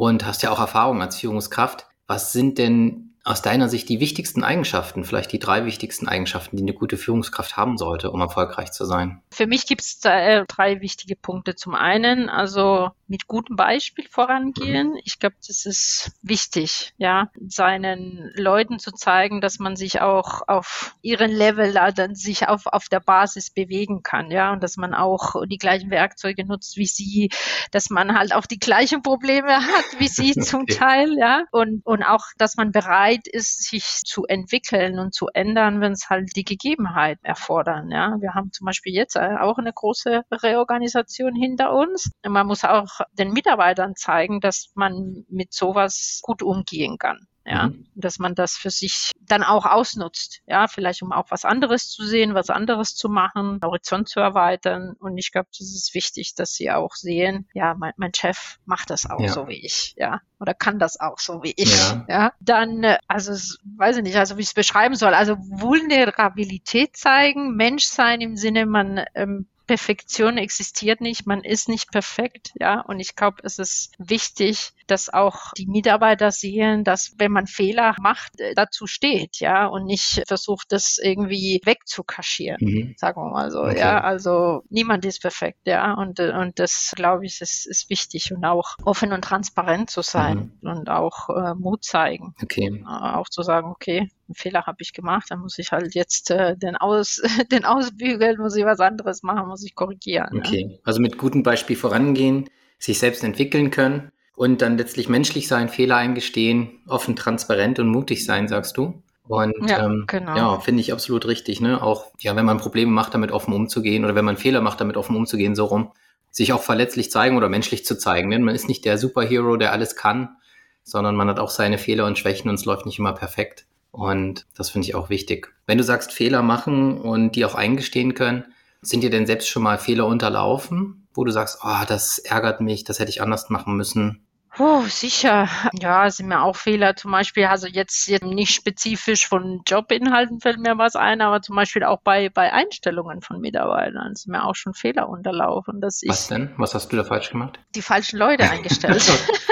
und 0.00 0.24
hast 0.24 0.42
ja 0.42 0.50
auch 0.50 0.58
Erfahrung 0.58 1.02
als 1.02 1.18
Führungskraft. 1.18 1.86
Was 2.06 2.32
sind 2.32 2.56
denn 2.56 3.16
aus 3.22 3.42
deiner 3.42 3.68
Sicht 3.68 3.86
die 3.90 4.00
wichtigsten 4.00 4.42
Eigenschaften, 4.42 5.04
vielleicht 5.04 5.30
die 5.30 5.38
drei 5.38 5.66
wichtigsten 5.66 6.08
Eigenschaften, 6.08 6.56
die 6.56 6.62
eine 6.62 6.72
gute 6.72 6.96
Führungskraft 6.96 7.58
haben 7.58 7.76
sollte, 7.76 8.10
um 8.10 8.18
erfolgreich 8.22 8.72
zu 8.72 8.86
sein? 8.86 9.20
Für 9.30 9.46
mich 9.46 9.66
gibt 9.66 9.82
es 9.82 10.00
äh, 10.04 10.46
drei 10.48 10.80
wichtige 10.80 11.16
Punkte. 11.16 11.54
Zum 11.54 11.74
einen, 11.74 12.30
also 12.30 12.88
mit 13.10 13.26
gutem 13.26 13.56
Beispiel 13.56 14.06
vorangehen. 14.08 14.92
Mhm. 14.92 15.00
Ich 15.04 15.18
glaube, 15.18 15.34
das 15.46 15.66
ist 15.66 16.12
wichtig, 16.22 16.94
ja, 16.96 17.28
seinen 17.48 18.30
Leuten 18.36 18.78
zu 18.78 18.92
zeigen, 18.92 19.40
dass 19.40 19.58
man 19.58 19.74
sich 19.74 20.00
auch 20.00 20.42
auf 20.46 20.94
ihren 21.02 21.32
Level 21.32 21.74
dann 21.94 22.14
sich 22.14 22.46
auf, 22.46 22.66
auf 22.66 22.88
der 22.88 23.00
Basis 23.00 23.50
bewegen 23.50 24.04
kann, 24.04 24.30
ja, 24.30 24.52
und 24.52 24.62
dass 24.62 24.76
man 24.76 24.94
auch 24.94 25.34
die 25.46 25.58
gleichen 25.58 25.90
Werkzeuge 25.90 26.46
nutzt 26.46 26.76
wie 26.76 26.86
sie, 26.86 27.30
dass 27.72 27.90
man 27.90 28.16
halt 28.16 28.32
auch 28.32 28.46
die 28.46 28.60
gleichen 28.60 29.02
Probleme 29.02 29.56
hat 29.56 29.98
wie 29.98 30.08
sie 30.08 30.32
zum 30.40 30.62
okay. 30.62 30.76
Teil, 30.76 31.18
ja, 31.18 31.44
und, 31.50 31.84
und 31.84 32.04
auch, 32.04 32.26
dass 32.38 32.56
man 32.56 32.70
bereit 32.70 33.26
ist, 33.26 33.68
sich 33.68 34.02
zu 34.04 34.24
entwickeln 34.26 35.00
und 35.00 35.12
zu 35.12 35.26
ändern, 35.34 35.80
wenn 35.80 35.92
es 35.92 36.08
halt 36.08 36.30
die 36.36 36.44
Gegebenheit 36.44 37.18
erfordern. 37.22 37.90
Ja, 37.90 38.16
wir 38.20 38.34
haben 38.34 38.52
zum 38.52 38.66
Beispiel 38.66 38.94
jetzt 38.94 39.16
äh, 39.16 39.36
auch 39.40 39.58
eine 39.58 39.72
große 39.72 40.22
Reorganisation 40.30 41.34
hinter 41.34 41.72
uns. 41.72 42.12
Man 42.24 42.46
muss 42.46 42.64
auch 42.64 42.99
den 43.12 43.32
Mitarbeitern 43.32 43.96
zeigen, 43.96 44.40
dass 44.40 44.70
man 44.74 45.24
mit 45.28 45.52
sowas 45.52 46.20
gut 46.22 46.42
umgehen 46.42 46.98
kann 46.98 47.26
ja, 47.50 47.68
mhm. 47.68 47.86
dass 47.94 48.18
man 48.18 48.34
das 48.34 48.56
für 48.56 48.70
sich 48.70 49.12
dann 49.20 49.42
auch 49.42 49.64
ausnutzt, 49.64 50.40
ja, 50.46 50.68
vielleicht 50.68 51.02
um 51.02 51.12
auch 51.12 51.30
was 51.30 51.44
anderes 51.44 51.88
zu 51.88 52.04
sehen, 52.04 52.34
was 52.34 52.50
anderes 52.50 52.94
zu 52.94 53.08
machen, 53.08 53.60
Horizont 53.64 54.08
zu 54.08 54.20
erweitern 54.20 54.94
und 55.00 55.16
ich 55.16 55.32
glaube, 55.32 55.48
das 55.58 55.74
ist 55.74 55.94
wichtig, 55.94 56.34
dass 56.34 56.52
sie 56.52 56.70
auch 56.70 56.94
sehen, 56.94 57.48
ja, 57.54 57.74
mein, 57.74 57.92
mein 57.96 58.14
Chef 58.14 58.58
macht 58.66 58.90
das 58.90 59.08
auch 59.08 59.20
ja. 59.20 59.28
so 59.28 59.48
wie 59.48 59.64
ich, 59.64 59.94
ja, 59.96 60.20
oder 60.38 60.54
kann 60.54 60.78
das 60.78 61.00
auch 61.00 61.18
so 61.18 61.42
wie 61.42 61.54
ich, 61.56 61.76
ja, 61.76 62.06
ja. 62.08 62.32
dann, 62.40 62.84
äh, 62.84 62.98
also, 63.08 63.32
weiß 63.76 63.96
ich 63.96 64.02
nicht, 64.02 64.16
also 64.16 64.36
wie 64.36 64.42
ich 64.42 64.48
es 64.48 64.54
beschreiben 64.54 64.94
soll, 64.94 65.14
also 65.14 65.36
Vulnerabilität 65.38 66.96
zeigen, 66.96 67.56
Mensch 67.56 67.86
sein 67.86 68.20
im 68.20 68.36
Sinne, 68.36 68.66
man 68.66 69.04
ähm, 69.14 69.48
Perfektion 69.70 70.36
existiert 70.36 71.00
nicht, 71.00 71.28
man 71.28 71.44
ist 71.44 71.68
nicht 71.68 71.92
perfekt, 71.92 72.50
ja. 72.58 72.80
Und 72.80 72.98
ich 72.98 73.14
glaube, 73.14 73.36
es 73.44 73.60
ist 73.60 73.92
wichtig, 73.98 74.72
dass 74.88 75.08
auch 75.08 75.52
die 75.56 75.68
Mitarbeiter 75.68 76.32
sehen, 76.32 76.82
dass 76.82 77.14
wenn 77.18 77.30
man 77.30 77.46
Fehler 77.46 77.94
macht, 78.00 78.40
äh, 78.40 78.54
dazu 78.56 78.88
steht, 78.88 79.38
ja, 79.38 79.66
und 79.66 79.84
nicht 79.84 80.24
versucht, 80.26 80.72
das 80.72 80.98
irgendwie 81.00 81.60
wegzukaschieren, 81.64 82.58
mhm. 82.60 82.94
sagen 82.96 83.22
wir 83.22 83.30
mal 83.30 83.52
so, 83.52 83.60
okay. 83.60 83.78
ja. 83.78 84.00
Also 84.00 84.64
niemand 84.70 85.04
ist 85.04 85.22
perfekt, 85.22 85.60
ja. 85.66 85.94
Und, 85.94 86.18
äh, 86.18 86.32
und 86.32 86.58
das, 86.58 86.92
glaube 86.96 87.26
ich, 87.26 87.40
ist, 87.40 87.64
ist 87.68 87.88
wichtig 87.90 88.32
und 88.32 88.44
auch 88.44 88.74
offen 88.82 89.12
und 89.12 89.22
transparent 89.22 89.88
zu 89.88 90.02
sein 90.02 90.58
mhm. 90.62 90.68
und 90.68 90.88
auch 90.88 91.28
äh, 91.28 91.54
Mut 91.54 91.84
zeigen. 91.84 92.34
Okay. 92.42 92.82
Äh, 92.84 92.84
auch 92.88 93.28
zu 93.28 93.42
sagen, 93.42 93.70
okay, 93.70 94.10
einen 94.30 94.34
Fehler 94.36 94.66
habe 94.66 94.78
ich 94.80 94.92
gemacht, 94.92 95.26
dann 95.30 95.40
muss 95.40 95.58
ich 95.58 95.72
halt 95.72 95.94
jetzt 95.94 96.30
äh, 96.30 96.56
den, 96.56 96.76
Aus, 96.76 97.20
den 97.52 97.64
ausbügeln, 97.64 98.38
muss 98.38 98.56
ich 98.56 98.64
was 98.64 98.80
anderes 98.80 99.22
machen, 99.22 99.48
muss 99.48 99.64
ich 99.64 99.74
korrigieren. 99.74 100.38
Okay, 100.38 100.68
ja. 100.70 100.78
also 100.84 101.00
mit 101.00 101.18
gutem 101.18 101.42
Beispiel 101.42 101.76
vorangehen, 101.76 102.48
sich 102.78 102.98
selbst 102.98 103.24
entwickeln 103.24 103.70
können 103.70 104.10
und 104.36 104.62
dann 104.62 104.78
letztlich 104.78 105.08
menschlich 105.08 105.48
sein, 105.48 105.68
Fehler 105.68 105.96
eingestehen, 105.96 106.80
offen, 106.86 107.16
transparent 107.16 107.78
und 107.78 107.88
mutig 107.88 108.24
sein, 108.24 108.48
sagst 108.48 108.76
du? 108.76 109.02
Und 109.28 109.68
ja, 109.68 109.84
ähm, 109.84 110.04
genau. 110.08 110.36
ja 110.36 110.60
finde 110.60 110.80
ich 110.80 110.92
absolut 110.92 111.26
richtig. 111.26 111.60
Ne? 111.60 111.80
Auch 111.80 112.06
ja, 112.18 112.34
wenn 112.34 112.46
man 112.46 112.58
Probleme 112.58 112.90
macht, 112.90 113.14
damit 113.14 113.30
offen 113.30 113.54
umzugehen 113.54 114.04
oder 114.04 114.14
wenn 114.14 114.24
man 114.24 114.36
Fehler 114.36 114.60
macht, 114.60 114.80
damit 114.80 114.96
offen 114.96 115.14
umzugehen, 115.14 115.54
so 115.54 115.66
rum, 115.66 115.92
sich 116.30 116.52
auch 116.52 116.62
verletzlich 116.62 117.10
zeigen 117.10 117.36
oder 117.36 117.48
menschlich 117.48 117.84
zu 117.84 117.96
zeigen. 117.96 118.30
Denn 118.30 118.42
man 118.42 118.54
ist 118.54 118.66
nicht 118.66 118.84
der 118.84 118.98
Superhero, 118.98 119.56
der 119.56 119.72
alles 119.72 119.94
kann, 119.94 120.36
sondern 120.82 121.14
man 121.14 121.28
hat 121.28 121.38
auch 121.38 121.50
seine 121.50 121.78
Fehler 121.78 122.06
und 122.06 122.18
Schwächen 122.18 122.48
und 122.48 122.56
es 122.56 122.64
läuft 122.64 122.86
nicht 122.86 122.98
immer 122.98 123.12
perfekt. 123.12 123.66
Und 123.90 124.46
das 124.56 124.70
finde 124.70 124.86
ich 124.86 124.94
auch 124.94 125.10
wichtig. 125.10 125.52
Wenn 125.66 125.78
du 125.78 125.84
sagst, 125.84 126.12
Fehler 126.12 126.42
machen 126.42 127.00
und 127.00 127.36
die 127.36 127.44
auch 127.44 127.54
eingestehen 127.54 128.14
können, 128.14 128.44
sind 128.82 129.02
dir 129.02 129.10
denn 129.10 129.26
selbst 129.26 129.48
schon 129.48 129.62
mal 129.62 129.78
Fehler 129.78 130.06
unterlaufen, 130.06 131.06
wo 131.12 131.24
du 131.24 131.32
sagst, 131.32 131.58
oh, 131.62 131.84
das 131.86 132.18
ärgert 132.18 132.60
mich, 132.60 132.84
das 132.84 132.98
hätte 132.98 133.10
ich 133.10 133.20
anders 133.20 133.50
machen 133.50 133.76
müssen? 133.76 134.24
Oh, 134.58 134.82
sicher. 134.82 135.48
Ja, 135.80 136.10
sind 136.10 136.26
mir 136.26 136.42
auch 136.42 136.56
Fehler. 136.56 136.96
Zum 136.96 137.12
Beispiel, 137.12 137.44
also 137.44 137.68
jetzt, 137.68 138.08
jetzt 138.08 138.24
nicht 138.24 138.52
spezifisch 138.52 139.28
von 139.28 139.62
Jobinhalten 139.66 140.40
fällt 140.40 140.58
mir 140.58 140.76
was 140.76 140.96
ein, 140.96 141.20
aber 141.20 141.40
zum 141.40 141.54
Beispiel 141.54 141.84
auch 141.84 142.00
bei, 142.02 142.30
bei 142.30 142.52
Einstellungen 142.52 143.22
von 143.22 143.40
Mitarbeitern 143.40 144.16
sind 144.16 144.32
mir 144.32 144.44
auch 144.44 144.56
schon 144.56 144.74
Fehler 144.74 145.08
unterlaufen. 145.08 145.80
Dass 145.80 146.02
was 146.04 146.26
denn? 146.26 146.52
Was 146.56 146.74
hast 146.74 146.92
du 146.92 146.96
da 146.96 147.04
falsch 147.04 147.30
gemacht? 147.30 147.60
Die 147.76 147.82
falschen 147.82 148.18
Leute 148.18 148.50
eingestellt. 148.50 149.04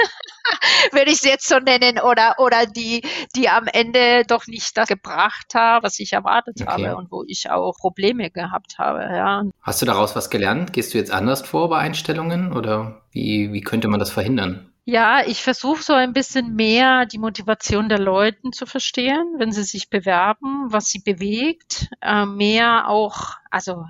würde 0.91 1.11
ich 1.11 1.17
es 1.17 1.23
jetzt 1.23 1.47
so 1.47 1.59
nennen, 1.59 1.99
oder, 1.99 2.35
oder 2.39 2.65
die, 2.65 3.01
die 3.35 3.49
am 3.49 3.67
Ende 3.67 4.23
doch 4.27 4.47
nicht 4.47 4.75
das 4.77 4.87
gebracht 4.87 5.53
haben, 5.53 5.83
was 5.83 5.99
ich 5.99 6.13
erwartet 6.13 6.61
okay. 6.61 6.71
habe 6.71 6.95
und 6.95 7.11
wo 7.11 7.23
ich 7.27 7.49
auch 7.49 7.77
Probleme 7.77 8.29
gehabt 8.29 8.77
habe. 8.77 9.01
Ja. 9.01 9.43
Hast 9.61 9.81
du 9.81 9.85
daraus 9.85 10.15
was 10.15 10.29
gelernt? 10.29 10.73
Gehst 10.73 10.93
du 10.93 10.97
jetzt 10.97 11.11
anders 11.11 11.41
vor 11.41 11.69
bei 11.69 11.79
Einstellungen 11.79 12.53
oder 12.53 13.01
wie, 13.11 13.51
wie 13.53 13.61
könnte 13.61 13.87
man 13.87 13.99
das 13.99 14.11
verhindern? 14.11 14.69
Ja, 14.85 15.21
ich 15.23 15.43
versuche 15.43 15.83
so 15.83 15.93
ein 15.93 16.13
bisschen 16.13 16.55
mehr 16.55 17.05
die 17.05 17.19
Motivation 17.19 17.89
der 17.89 17.99
Leute 17.99 18.49
zu 18.51 18.65
verstehen, 18.65 19.35
wenn 19.37 19.51
sie 19.51 19.63
sich 19.63 19.91
bewerben, 19.91 20.65
was 20.71 20.85
sie 20.85 20.99
bewegt, 20.99 21.89
äh, 22.01 22.25
mehr 22.25 22.87
auch, 22.87 23.35
also 23.51 23.85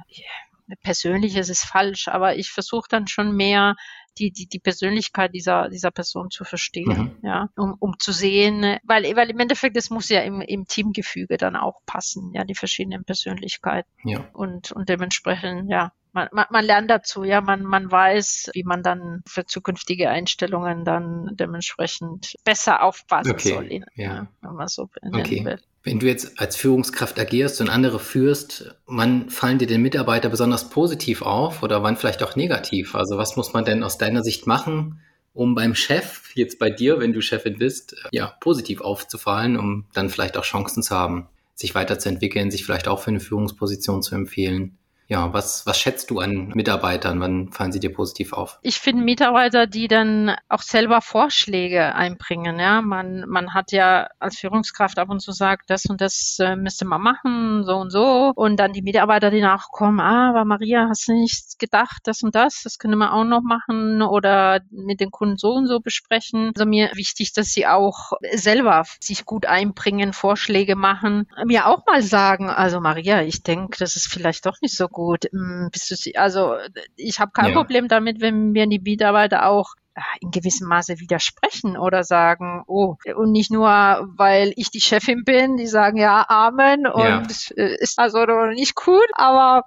persönlich 0.83 1.37
ist 1.37 1.49
es 1.49 1.63
falsch, 1.63 2.09
aber 2.09 2.35
ich 2.35 2.51
versuche 2.51 2.87
dann 2.89 3.07
schon 3.07 3.35
mehr 3.35 3.75
die, 4.19 4.31
die, 4.31 4.47
die 4.47 4.59
Persönlichkeit 4.59 5.33
dieser, 5.33 5.69
dieser 5.69 5.91
Person 5.91 6.29
zu 6.29 6.43
verstehen, 6.43 7.15
mhm. 7.21 7.27
ja, 7.27 7.49
um, 7.55 7.75
um 7.79 7.97
zu 7.97 8.11
sehen, 8.11 8.77
weil, 8.83 9.03
weil 9.15 9.29
im 9.29 9.39
Endeffekt, 9.39 9.77
das 9.77 9.89
muss 9.89 10.09
ja 10.09 10.21
im, 10.21 10.41
im 10.41 10.65
Teamgefüge 10.65 11.37
dann 11.37 11.55
auch 11.55 11.79
passen, 11.85 12.31
ja, 12.33 12.43
die 12.43 12.55
verschiedenen 12.55 13.03
Persönlichkeiten. 13.03 13.89
Ja. 14.03 14.29
Und, 14.33 14.71
und 14.71 14.89
dementsprechend, 14.89 15.69
ja, 15.69 15.91
man, 16.11 16.27
man, 16.31 16.45
man 16.49 16.65
lernt 16.65 16.89
dazu, 16.89 17.23
ja, 17.23 17.41
man, 17.41 17.63
man 17.63 17.91
weiß, 17.91 18.51
wie 18.53 18.63
man 18.63 18.83
dann 18.83 19.21
für 19.27 19.45
zukünftige 19.45 20.09
Einstellungen 20.09 20.85
dann 20.85 21.31
dementsprechend 21.33 22.35
besser 22.43 22.83
aufpassen 22.83 23.31
okay. 23.31 23.49
soll, 23.49 23.71
ja, 23.71 23.85
ja. 23.95 24.27
wenn 24.41 24.53
man 24.53 24.67
so 24.67 24.89
nennen 25.01 25.15
okay. 25.15 25.45
will. 25.45 25.59
Wenn 25.83 25.99
du 25.99 26.07
jetzt 26.07 26.39
als 26.39 26.57
Führungskraft 26.57 27.17
agierst 27.19 27.61
und 27.61 27.69
andere 27.69 27.99
führst, 27.99 28.75
wann 28.85 29.29
fallen 29.29 29.59
dir 29.59 29.67
den 29.67 29.81
Mitarbeiter 29.81 30.29
besonders 30.29 30.69
positiv 30.69 31.21
auf 31.21 31.63
oder 31.63 31.83
wann 31.83 31.95
vielleicht 31.95 32.21
auch 32.21 32.35
negativ? 32.35 32.95
Also 32.95 33.17
was 33.17 33.37
muss 33.37 33.53
man 33.53 33.63
denn 33.63 33.83
aus 33.83 33.97
deiner 33.97 34.21
Sicht 34.21 34.45
machen, 34.45 35.01
um 35.33 35.55
beim 35.55 35.75
Chef, 35.75 36.35
jetzt 36.35 36.59
bei 36.59 36.69
dir, 36.69 36.99
wenn 36.99 37.13
du 37.13 37.21
Chefin 37.21 37.57
bist, 37.57 37.95
ja, 38.11 38.27
positiv 38.41 38.81
aufzufallen, 38.81 39.57
um 39.57 39.85
dann 39.93 40.09
vielleicht 40.09 40.37
auch 40.37 40.43
Chancen 40.43 40.83
zu 40.83 40.93
haben, 40.93 41.29
sich 41.55 41.75
weiterzuentwickeln, 41.75 42.51
sich 42.51 42.65
vielleicht 42.65 42.87
auch 42.87 42.99
für 42.99 43.11
eine 43.11 43.21
Führungsposition 43.21 44.01
zu 44.01 44.15
empfehlen. 44.15 44.77
Ja, 45.09 45.33
was, 45.33 45.65
was 45.65 45.79
schätzt 45.79 46.11
du 46.11 46.19
an 46.19 46.49
Mitarbeitern? 46.53 47.19
Wann 47.19 47.51
fallen 47.51 47.71
sie 47.71 47.79
dir 47.79 47.91
positiv 47.91 48.31
auf? 48.31 48.59
Ich 48.61 48.79
finde 48.79 49.03
Mitarbeiter, 49.03 49.65
die 49.65 49.87
dann 49.87 50.35
auch 50.49 50.61
selber 50.61 51.01
Vorschläge 51.01 51.95
einbringen. 51.95 52.59
Ja, 52.59 52.83
man, 52.83 53.27
man 53.27 53.55
hat 53.55 53.71
ja 53.71 54.07
als 54.19 54.37
Führungskraft 54.37 54.99
ab 54.99 55.09
und 55.09 55.19
zu 55.19 55.31
sagt, 55.31 55.71
das 55.71 55.87
und 55.87 55.99
das 55.99 56.37
äh, 56.39 56.55
müsste 56.55 56.85
man 56.85 57.01
machen, 57.01 57.63
so 57.63 57.77
und 57.77 57.89
so. 57.89 58.33
Und 58.35 58.57
dann 58.57 58.71
die 58.71 58.83
Mitarbeiter, 58.83 59.31
die 59.31 59.41
nachkommen, 59.41 59.99
ah, 59.99 60.29
aber 60.29 60.45
Maria, 60.45 60.85
hast 60.89 61.07
du 61.07 61.13
nicht 61.13 61.57
gedacht, 61.57 62.01
das 62.03 62.21
und 62.21 62.35
das, 62.35 62.61
das 62.63 62.77
können 62.77 62.99
wir 62.99 63.11
auch 63.11 63.23
noch 63.23 63.41
machen 63.41 64.03
oder 64.03 64.59
mit 64.69 64.99
den 64.99 65.09
Kunden 65.09 65.37
so 65.37 65.53
und 65.53 65.65
so 65.65 65.79
besprechen. 65.79 66.51
Also 66.55 66.67
mir 66.67 66.91
wichtig, 66.93 67.33
dass 67.33 67.47
sie 67.47 67.65
auch 67.65 68.11
selber 68.33 68.83
sich 68.99 69.25
gut 69.25 69.47
einbringen, 69.47 70.13
Vorschläge 70.13 70.75
machen, 70.75 71.27
mir 71.45 71.65
auch 71.65 71.83
mal 71.87 72.03
sagen, 72.03 72.47
also 72.51 72.79
Maria, 72.79 73.23
ich 73.23 73.41
denke, 73.41 73.79
das 73.79 73.95
ist 73.95 74.05
vielleicht 74.05 74.45
doch 74.45 74.61
nicht 74.61 74.77
so 74.77 74.87
gut 74.87 74.98
gut. 74.99 75.29
Hm, 75.31 75.69
bist 75.71 75.89
du, 75.91 76.19
also 76.19 76.55
ich 76.97 77.19
habe 77.19 77.31
kein 77.33 77.51
ja. 77.51 77.53
Problem 77.53 77.87
damit, 77.87 78.19
wenn 78.19 78.51
mir 78.51 78.67
die 78.67 78.79
Mitarbeiter 78.79 79.45
auch 79.47 79.75
in 80.21 80.31
gewissem 80.31 80.67
Maße 80.67 80.99
widersprechen 80.99 81.77
oder 81.77 82.03
sagen, 82.03 82.63
oh, 82.67 82.95
und 83.15 83.31
nicht 83.31 83.51
nur, 83.51 83.67
weil 83.67 84.53
ich 84.55 84.71
die 84.71 84.81
Chefin 84.81 85.23
bin, 85.23 85.57
die 85.57 85.67
sagen 85.67 85.97
ja 85.97 86.25
Amen 86.27 86.87
und 86.87 87.03
ja. 87.03 87.23
ist 87.55 87.99
also 87.99 88.25
nicht 88.47 88.75
gut, 88.75 89.07
aber 89.13 89.65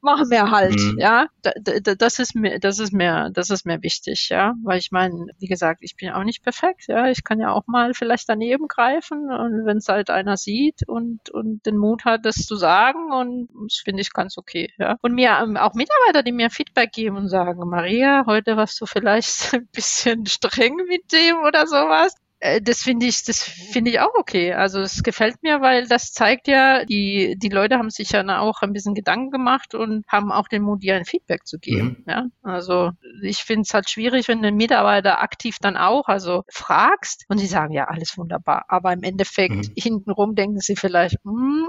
machen 0.00 0.30
wir 0.30 0.50
halt, 0.50 0.78
mhm. 0.78 0.98
ja. 0.98 1.26
Das 1.42 2.18
ist 2.18 2.34
mir, 2.34 2.58
das 2.58 2.78
ist 2.78 2.92
mir, 2.92 3.30
das 3.32 3.50
ist 3.50 3.64
mir 3.64 3.82
wichtig, 3.82 4.28
ja, 4.28 4.54
weil 4.62 4.78
ich 4.78 4.90
meine, 4.90 5.26
wie 5.38 5.46
gesagt, 5.46 5.80
ich 5.82 5.96
bin 5.96 6.10
auch 6.10 6.24
nicht 6.24 6.42
perfekt, 6.42 6.86
ja. 6.88 7.08
Ich 7.08 7.24
kann 7.24 7.40
ja 7.40 7.52
auch 7.52 7.66
mal 7.66 7.94
vielleicht 7.94 8.28
daneben 8.28 8.68
greifen 8.68 9.30
und 9.30 9.66
wenn 9.66 9.78
es 9.78 9.88
halt 9.88 10.10
einer 10.10 10.36
sieht 10.36 10.88
und 10.88 11.30
und 11.30 11.64
den 11.66 11.76
Mut 11.76 12.04
hat, 12.04 12.24
das 12.24 12.36
zu 12.36 12.56
sagen 12.56 13.12
und 13.12 13.48
das 13.64 13.78
finde 13.84 14.02
ich 14.02 14.12
ganz 14.12 14.38
okay, 14.38 14.72
ja. 14.78 14.96
Und 15.02 15.14
mir 15.14 15.38
ähm, 15.42 15.56
auch 15.56 15.74
Mitarbeiter, 15.74 16.22
die 16.22 16.32
mir 16.32 16.50
Feedback 16.50 16.92
geben 16.92 17.16
und 17.16 17.28
sagen, 17.28 17.68
Maria, 17.68 18.24
heute 18.26 18.56
warst 18.56 18.80
du 18.80 18.86
vielleicht 18.86 19.58
bisschen 19.72 20.26
streng 20.26 20.76
mit 20.88 21.12
dem 21.12 21.38
oder 21.46 21.66
sowas. 21.66 22.14
Äh, 22.42 22.60
das 22.60 22.82
finde 22.82 23.06
ich, 23.06 23.22
das 23.22 23.42
finde 23.42 23.92
ich 23.92 24.00
auch 24.00 24.14
okay. 24.18 24.52
Also 24.52 24.80
es 24.80 25.02
gefällt 25.04 25.42
mir, 25.42 25.60
weil 25.60 25.86
das 25.86 26.12
zeigt 26.12 26.48
ja, 26.48 26.84
die, 26.84 27.36
die 27.38 27.48
Leute 27.48 27.78
haben 27.78 27.90
sich 27.90 28.10
ja 28.10 28.40
auch 28.40 28.62
ein 28.62 28.72
bisschen 28.72 28.94
Gedanken 28.94 29.30
gemacht 29.30 29.76
und 29.76 30.04
haben 30.08 30.32
auch 30.32 30.48
den 30.48 30.62
Mut, 30.62 30.82
dir 30.82 30.96
ein 30.96 31.04
Feedback 31.04 31.46
zu 31.46 31.58
geben. 31.58 31.98
Mhm. 32.00 32.04
Ja, 32.08 32.24
also 32.42 32.90
ich 33.22 33.38
finde 33.38 33.62
es 33.62 33.74
halt 33.74 33.88
schwierig, 33.88 34.26
wenn 34.26 34.44
ein 34.44 34.56
Mitarbeiter 34.56 35.22
aktiv 35.22 35.58
dann 35.60 35.76
auch, 35.76 36.08
also 36.08 36.42
fragst 36.48 37.24
und 37.28 37.38
sie 37.38 37.46
sagen, 37.46 37.72
ja, 37.72 37.84
alles 37.84 38.18
wunderbar. 38.18 38.64
Aber 38.66 38.92
im 38.92 39.04
Endeffekt 39.04 39.68
mhm. 39.68 39.72
hintenrum 39.76 40.34
denken 40.34 40.58
sie 40.58 40.74
vielleicht, 40.74 41.18
hm. 41.24 41.68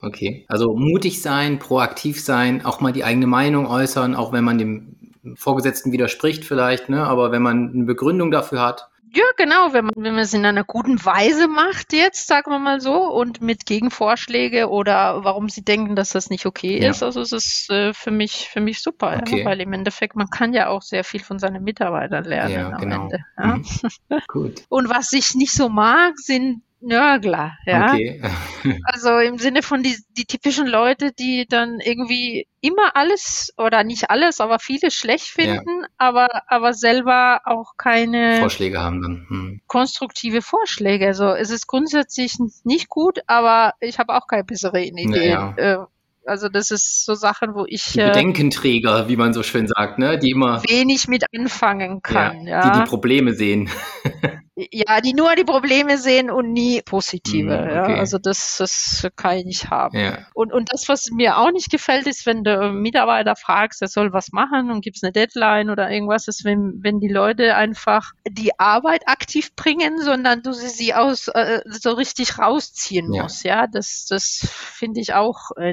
Okay, 0.00 0.44
also 0.48 0.74
mutig 0.74 1.22
sein, 1.22 1.60
proaktiv 1.60 2.20
sein, 2.20 2.64
auch 2.64 2.80
mal 2.80 2.92
die 2.92 3.04
eigene 3.04 3.26
Meinung 3.26 3.66
äußern, 3.66 4.16
auch 4.16 4.32
wenn 4.32 4.44
man 4.44 4.58
dem 4.58 4.97
Vorgesetzten 5.36 5.92
widerspricht 5.92 6.44
vielleicht, 6.44 6.88
ne? 6.88 7.04
aber 7.04 7.32
wenn 7.32 7.42
man 7.42 7.70
eine 7.72 7.84
Begründung 7.84 8.30
dafür 8.30 8.60
hat, 8.60 8.90
ja, 9.14 9.24
genau, 9.36 9.72
wenn 9.72 9.86
man, 9.86 9.94
wenn 9.96 10.14
man 10.14 10.22
es 10.22 10.34
in 10.34 10.44
einer 10.44 10.64
guten 10.64 11.02
Weise 11.04 11.48
macht 11.48 11.92
jetzt, 11.92 12.26
sagen 12.26 12.50
wir 12.50 12.58
mal 12.58 12.80
so, 12.80 13.10
und 13.10 13.40
mit 13.40 13.64
Gegenvorschläge 13.64 14.68
oder 14.68 15.24
warum 15.24 15.48
sie 15.48 15.64
denken, 15.64 15.96
dass 15.96 16.10
das 16.10 16.30
nicht 16.30 16.46
okay 16.46 16.80
ja. 16.82 16.90
ist. 16.90 17.02
Also 17.02 17.20
es 17.22 17.32
ist 17.32 17.70
äh, 17.70 17.94
für 17.94 18.10
mich, 18.10 18.48
für 18.52 18.60
mich 18.60 18.82
super, 18.82 19.18
okay. 19.20 19.40
ja, 19.40 19.44
weil 19.44 19.60
im 19.60 19.72
Endeffekt, 19.72 20.14
man 20.14 20.28
kann 20.28 20.52
ja 20.52 20.68
auch 20.68 20.82
sehr 20.82 21.04
viel 21.04 21.20
von 21.20 21.38
seinen 21.38 21.64
Mitarbeitern 21.64 22.24
lernen 22.24 22.54
ja, 22.54 22.70
am 22.70 22.80
genau. 22.80 23.02
Ende. 23.04 23.18
Mhm. 23.38 24.20
Gut. 24.26 24.62
Und 24.68 24.90
was 24.90 25.12
ich 25.12 25.34
nicht 25.34 25.52
so 25.52 25.68
mag, 25.68 26.18
sind 26.18 26.62
Nörgler, 26.80 27.56
ja. 27.66 27.92
Okay. 27.92 28.22
also 28.84 29.18
im 29.18 29.38
Sinne 29.38 29.62
von 29.62 29.82
die, 29.82 29.96
die 30.16 30.26
typischen 30.26 30.66
Leute, 30.66 31.12
die 31.12 31.46
dann 31.48 31.80
irgendwie 31.80 32.46
immer 32.60 32.94
alles 32.94 33.52
oder 33.56 33.82
nicht 33.82 34.10
alles, 34.10 34.40
aber 34.40 34.58
vieles 34.58 34.94
schlecht 34.94 35.26
finden, 35.26 35.82
ja. 35.82 35.88
aber, 35.96 36.28
aber 36.46 36.74
selber 36.74 37.40
auch 37.44 37.72
keine 37.76 38.38
Vorschläge 38.38 38.80
haben 38.80 39.02
dann. 39.02 39.26
Hm. 39.28 39.60
konstruktive 39.66 40.40
Vorschläge. 40.40 41.06
Also 41.06 41.32
es 41.34 41.50
ist 41.50 41.66
grundsätzlich 41.66 42.36
nicht 42.64 42.88
gut, 42.88 43.20
aber 43.26 43.74
ich 43.80 43.98
habe 43.98 44.14
auch 44.14 44.26
keine 44.28 44.44
bessere 44.44 44.82
Idee. 44.82 45.30
Ja, 45.30 45.54
äh, 45.56 45.78
also 46.26 46.48
das 46.48 46.70
ist 46.70 47.04
so 47.04 47.14
Sachen, 47.14 47.54
wo 47.54 47.64
ich 47.66 47.92
die 47.92 47.98
Bedenkenträger, 47.98 49.08
wie 49.08 49.16
man 49.16 49.32
so 49.32 49.42
schön 49.42 49.66
sagt, 49.66 49.98
ne, 49.98 50.18
die 50.18 50.30
immer 50.30 50.62
wenig 50.68 51.08
mit 51.08 51.24
anfangen 51.34 52.02
kann, 52.02 52.46
ja, 52.46 52.62
ja. 52.62 52.70
die 52.70 52.80
die 52.80 52.86
Probleme 52.86 53.34
sehen. 53.34 53.70
Ja, 54.72 55.00
die 55.00 55.14
nur 55.14 55.36
die 55.36 55.44
Probleme 55.44 55.98
sehen 55.98 56.30
und 56.30 56.52
nie 56.52 56.82
positive. 56.82 57.60
Mm, 57.60 57.62
okay. 57.62 57.92
ja. 57.92 57.98
Also 57.98 58.18
das, 58.18 58.56
das 58.58 59.06
kann 59.14 59.36
ich 59.36 59.44
nicht 59.44 59.70
haben. 59.70 59.96
Ja. 59.96 60.26
Und, 60.34 60.52
und 60.52 60.72
das, 60.72 60.88
was 60.88 61.10
mir 61.12 61.38
auch 61.38 61.52
nicht 61.52 61.70
gefällt, 61.70 62.08
ist, 62.08 62.26
wenn 62.26 62.42
du 62.42 62.72
Mitarbeiter 62.72 63.36
fragst, 63.36 63.82
er 63.82 63.88
soll 63.88 64.12
was 64.12 64.32
machen 64.32 64.72
und 64.72 64.80
gibt's 64.80 65.04
eine 65.04 65.12
Deadline 65.12 65.70
oder 65.70 65.88
irgendwas, 65.88 66.26
ist, 66.26 66.44
wenn, 66.44 66.80
wenn 66.82 66.98
die 66.98 67.08
Leute 67.08 67.54
einfach 67.54 68.10
die 68.28 68.58
Arbeit 68.58 69.06
aktiv 69.06 69.54
bringen, 69.54 70.02
sondern 70.02 70.42
du 70.42 70.52
sie, 70.52 70.68
sie 70.68 70.92
aus 70.92 71.28
äh, 71.28 71.60
so 71.66 71.92
richtig 71.92 72.40
rausziehen 72.40 73.12
ja. 73.12 73.22
musst. 73.22 73.44
Ja, 73.44 73.68
das, 73.68 74.06
das 74.10 74.48
finde 74.50 75.00
ich 75.00 75.14
auch 75.14 75.52
äh, 75.56 75.72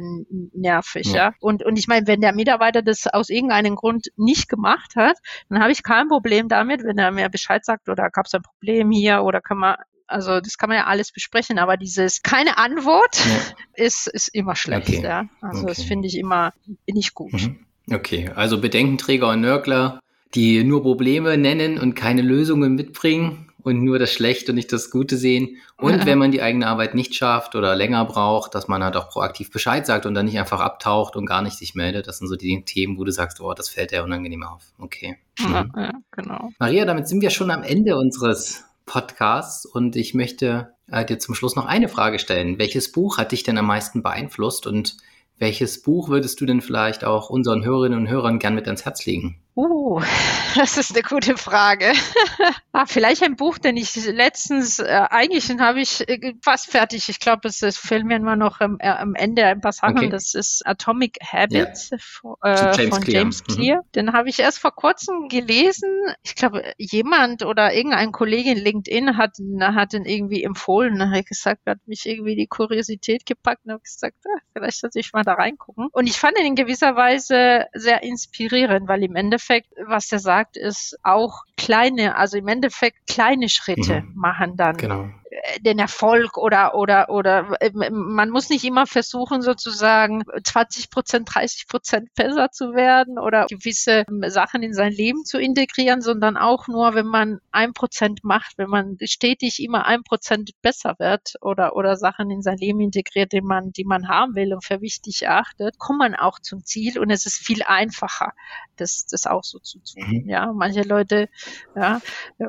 nervig. 0.53 1.07
Ja. 1.07 1.15
ja. 1.15 1.33
Und, 1.39 1.65
und 1.65 1.79
ich 1.79 1.87
meine, 1.87 2.05
wenn 2.05 2.21
der 2.21 2.35
Mitarbeiter 2.35 2.83
das 2.83 3.07
aus 3.07 3.29
irgendeinem 3.29 3.75
Grund 3.75 4.09
nicht 4.15 4.47
gemacht 4.47 4.95
hat, 4.95 5.17
dann 5.49 5.59
habe 5.59 5.71
ich 5.71 5.81
kein 5.81 6.07
Problem 6.07 6.49
damit, 6.49 6.83
wenn 6.83 6.99
er 6.99 7.09
mir 7.09 7.29
Bescheid 7.29 7.65
sagt 7.65 7.89
oder 7.89 8.11
gab's 8.11 8.35
ein 8.35 8.43
Problem 8.43 8.74
Problem 8.75 8.91
hier 8.91 9.23
oder 9.23 9.41
kann 9.41 9.57
man 9.57 9.75
also 10.07 10.39
das 10.39 10.59
kann 10.59 10.69
man 10.69 10.77
ja 10.77 10.85
alles 10.85 11.11
besprechen, 11.11 11.57
aber 11.57 11.77
dieses 11.77 12.21
keine 12.21 12.59
Antwort 12.59 13.17
ja. 13.25 13.41
ist, 13.85 14.07
ist 14.07 14.27
immer 14.27 14.55
schlecht. 14.55 14.89
Okay. 14.89 15.01
Ja? 15.03 15.25
Also 15.41 15.63
okay. 15.63 15.67
das 15.69 15.81
finde 15.83 16.07
ich 16.07 16.15
immer 16.15 16.53
nicht 16.87 17.15
gut. 17.15 17.33
Mhm. 17.33 17.59
Okay, 17.91 18.29
also 18.35 18.61
Bedenkenträger 18.61 19.29
und 19.29 19.41
Nörgler, 19.41 19.99
die 20.35 20.63
nur 20.63 20.83
Probleme 20.83 21.37
nennen 21.37 21.79
und 21.79 21.95
keine 21.95 22.21
Lösungen 22.21 22.75
mitbringen 22.75 23.51
und 23.65 23.83
nur 23.83 23.97
das 23.97 24.13
Schlechte 24.13 24.51
und 24.51 24.55
nicht 24.55 24.71
das 24.71 24.91
Gute 24.91 25.17
sehen. 25.17 25.57
Und 25.77 25.97
ja. 25.97 26.05
wenn 26.05 26.19
man 26.19 26.31
die 26.31 26.41
eigene 26.41 26.67
Arbeit 26.67 26.93
nicht 26.93 27.15
schafft 27.15 27.55
oder 27.55 27.75
länger 27.75 28.05
braucht, 28.05 28.53
dass 28.53 28.67
man 28.67 28.83
halt 28.83 28.95
auch 28.95 29.09
proaktiv 29.09 29.51
Bescheid 29.51 29.85
sagt 29.85 30.05
und 30.05 30.13
dann 30.13 30.25
nicht 30.25 30.37
einfach 30.37 30.59
abtaucht 30.59 31.15
und 31.15 31.25
gar 31.25 31.41
nicht 31.41 31.57
sich 31.57 31.73
meldet. 31.73 32.07
Das 32.07 32.19
sind 32.19 32.27
so 32.27 32.35
die 32.35 32.63
Themen, 32.63 32.97
wo 32.99 33.03
du 33.03 33.11
sagst, 33.11 33.41
oh, 33.41 33.53
das 33.53 33.67
fällt 33.67 33.91
dir 33.91 34.03
unangenehm 34.03 34.43
auf. 34.43 34.63
Okay. 34.77 35.17
Mhm. 35.39 35.71
Ja, 35.75 35.93
genau. 36.11 36.49
Maria, 36.59 36.85
damit 36.85 37.07
sind 37.07 37.21
wir 37.21 37.31
schon 37.31 37.49
am 37.49 37.63
Ende 37.63 37.97
unseres 37.97 38.65
Podcasts 38.85 39.65
und 39.65 39.95
ich 39.95 40.13
möchte 40.13 40.75
äh, 40.91 41.03
dir 41.03 41.17
zum 41.17 41.33
Schluss 41.33 41.55
noch 41.55 41.65
eine 41.65 41.89
Frage 41.89 42.19
stellen. 42.19 42.59
Welches 42.59 42.91
Buch 42.91 43.17
hat 43.17 43.31
dich 43.31 43.41
denn 43.41 43.57
am 43.57 43.65
meisten 43.65 44.03
beeinflusst 44.03 44.67
und 44.67 44.97
welches 45.39 45.81
Buch 45.81 46.09
würdest 46.09 46.39
du 46.39 46.45
denn 46.45 46.61
vielleicht 46.61 47.03
auch 47.03 47.31
unseren 47.31 47.65
Hörerinnen 47.65 47.97
und 47.97 48.07
Hörern 48.07 48.37
gern 48.37 48.53
mit 48.53 48.67
ans 48.67 48.85
Herz 48.85 49.05
legen? 49.05 49.41
Uh, 49.55 50.01
das 50.55 50.77
ist 50.77 50.91
eine 50.91 51.01
gute 51.01 51.37
Frage. 51.37 51.93
ah, 52.73 52.85
vielleicht 52.85 53.23
ein 53.23 53.37
Buch, 53.37 53.57
den 53.57 53.77
ich 53.77 53.95
letztens, 54.05 54.79
äh, 54.79 55.07
eigentlich 55.09 55.49
habe 55.57 55.79
ich 55.79 56.07
äh, 56.09 56.33
fast 56.43 56.69
fertig. 56.69 57.07
Ich 57.07 57.21
glaube, 57.21 57.47
es, 57.47 57.61
es 57.61 57.77
fehlt 57.77 58.05
mir 58.05 58.17
immer 58.17 58.35
noch 58.35 58.59
ähm, 58.59 58.75
äh, 58.79 58.89
am 58.89 59.15
Ende 59.15 59.45
ein 59.45 59.61
paar 59.61 59.71
Sachen. 59.71 59.97
Okay. 59.97 60.09
Das 60.09 60.33
ist 60.33 60.67
Atomic 60.67 61.19
Habits 61.23 61.91
ja. 61.91 62.35
äh, 62.43 62.77
James 62.77 62.89
von 62.89 63.03
Clear. 63.03 63.21
James 63.21 63.43
Clear. 63.45 63.77
Mhm. 63.77 63.91
Den 63.95 64.13
habe 64.13 64.27
ich 64.27 64.39
erst 64.39 64.59
vor 64.59 64.75
kurzem 64.75 65.29
gelesen. 65.29 65.89
Ich 66.23 66.35
glaube, 66.35 66.73
jemand 66.77 67.45
oder 67.45 67.73
irgendein 67.73 68.11
Kollege 68.11 68.51
in 68.51 68.57
LinkedIn 68.57 69.15
hat, 69.15 69.37
hat 69.61 69.93
den 69.93 70.03
irgendwie 70.03 70.43
empfohlen. 70.43 70.99
Da 70.99 71.05
habe 71.05 71.19
ich 71.19 71.27
gesagt, 71.27 71.61
hat 71.65 71.79
mich 71.85 72.05
irgendwie 72.05 72.35
die 72.35 72.47
Kuriosität 72.47 73.25
gepackt 73.25 73.61
und 73.63 73.71
habe 73.71 73.81
gesagt, 73.81 74.17
ah, 74.25 74.39
vielleicht 74.51 74.81
sollte 74.81 74.99
ich 74.99 75.13
mal 75.13 75.23
da 75.23 75.33
reingucken. 75.35 75.87
Und 75.93 76.07
ich 76.07 76.19
fand 76.19 76.37
ihn 76.37 76.45
in 76.45 76.55
gewisser 76.55 76.97
Weise 76.97 77.67
sehr 77.73 78.03
inspirierend, 78.03 78.89
weil 78.89 79.03
im 79.03 79.15
Endeffekt 79.15 79.44
Endeffekt, 79.45 79.73
was 79.87 80.11
er 80.11 80.19
sagt, 80.19 80.57
ist 80.57 80.97
auch 81.03 81.43
kleine, 81.57 82.15
also 82.15 82.37
im 82.37 82.47
Endeffekt 82.47 83.07
kleine 83.07 83.49
Schritte 83.49 84.01
mhm. 84.01 84.13
machen 84.15 84.57
dann 84.57 84.77
genau. 84.77 85.09
Äh, 85.43 85.59
den 85.59 85.79
Erfolg 85.79 86.37
oder 86.37 86.75
oder 86.75 87.09
oder 87.09 87.57
äh, 87.59 87.71
man 87.91 88.29
muss 88.29 88.49
nicht 88.49 88.63
immer 88.63 88.87
versuchen 88.87 89.41
sozusagen 89.41 90.23
20 90.43 90.89
Prozent, 90.89 91.29
30 91.33 91.67
Prozent 91.67 92.13
besser 92.15 92.51
zu 92.51 92.73
werden 92.73 93.19
oder 93.19 93.45
gewisse 93.47 94.05
ähm, 94.07 94.23
Sachen 94.29 94.63
in 94.63 94.73
sein 94.73 94.91
Leben 94.91 95.25
zu 95.25 95.37
integrieren, 95.39 96.01
sondern 96.01 96.37
auch 96.37 96.67
nur, 96.67 96.95
wenn 96.95 97.07
man 97.07 97.39
ein 97.51 97.73
Prozent 97.73 98.23
macht, 98.23 98.57
wenn 98.57 98.69
man 98.69 98.97
stetig 99.03 99.61
immer 99.61 99.85
ein 99.85 100.03
Prozent 100.03 100.51
besser 100.61 100.95
wird 100.99 101.33
oder 101.41 101.75
oder 101.75 101.97
Sachen 101.97 102.29
in 102.29 102.41
sein 102.41 102.57
Leben 102.57 102.79
integriert, 102.79 103.31
die 103.33 103.41
man 103.41 103.71
die 103.71 103.85
man 103.85 104.07
haben 104.07 104.35
will 104.35 104.53
und 104.53 104.63
für 104.63 104.81
wichtig 104.81 105.23
erachtet, 105.23 105.77
kommt 105.77 105.99
man 105.99 106.15
auch 106.15 106.39
zum 106.39 106.63
Ziel 106.63 106.99
und 106.99 107.09
es 107.09 107.25
ist 107.25 107.37
viel 107.37 107.63
einfacher, 107.63 108.33
das 108.77 109.05
das 109.07 109.25
auch 109.25 109.43
so 109.43 109.59
zu 109.59 109.79
tun. 109.79 110.23
Mhm. 110.23 110.29
Ja, 110.29 110.51
manche 110.53 110.83
Leute, 110.83 111.29
ja, 111.75 111.99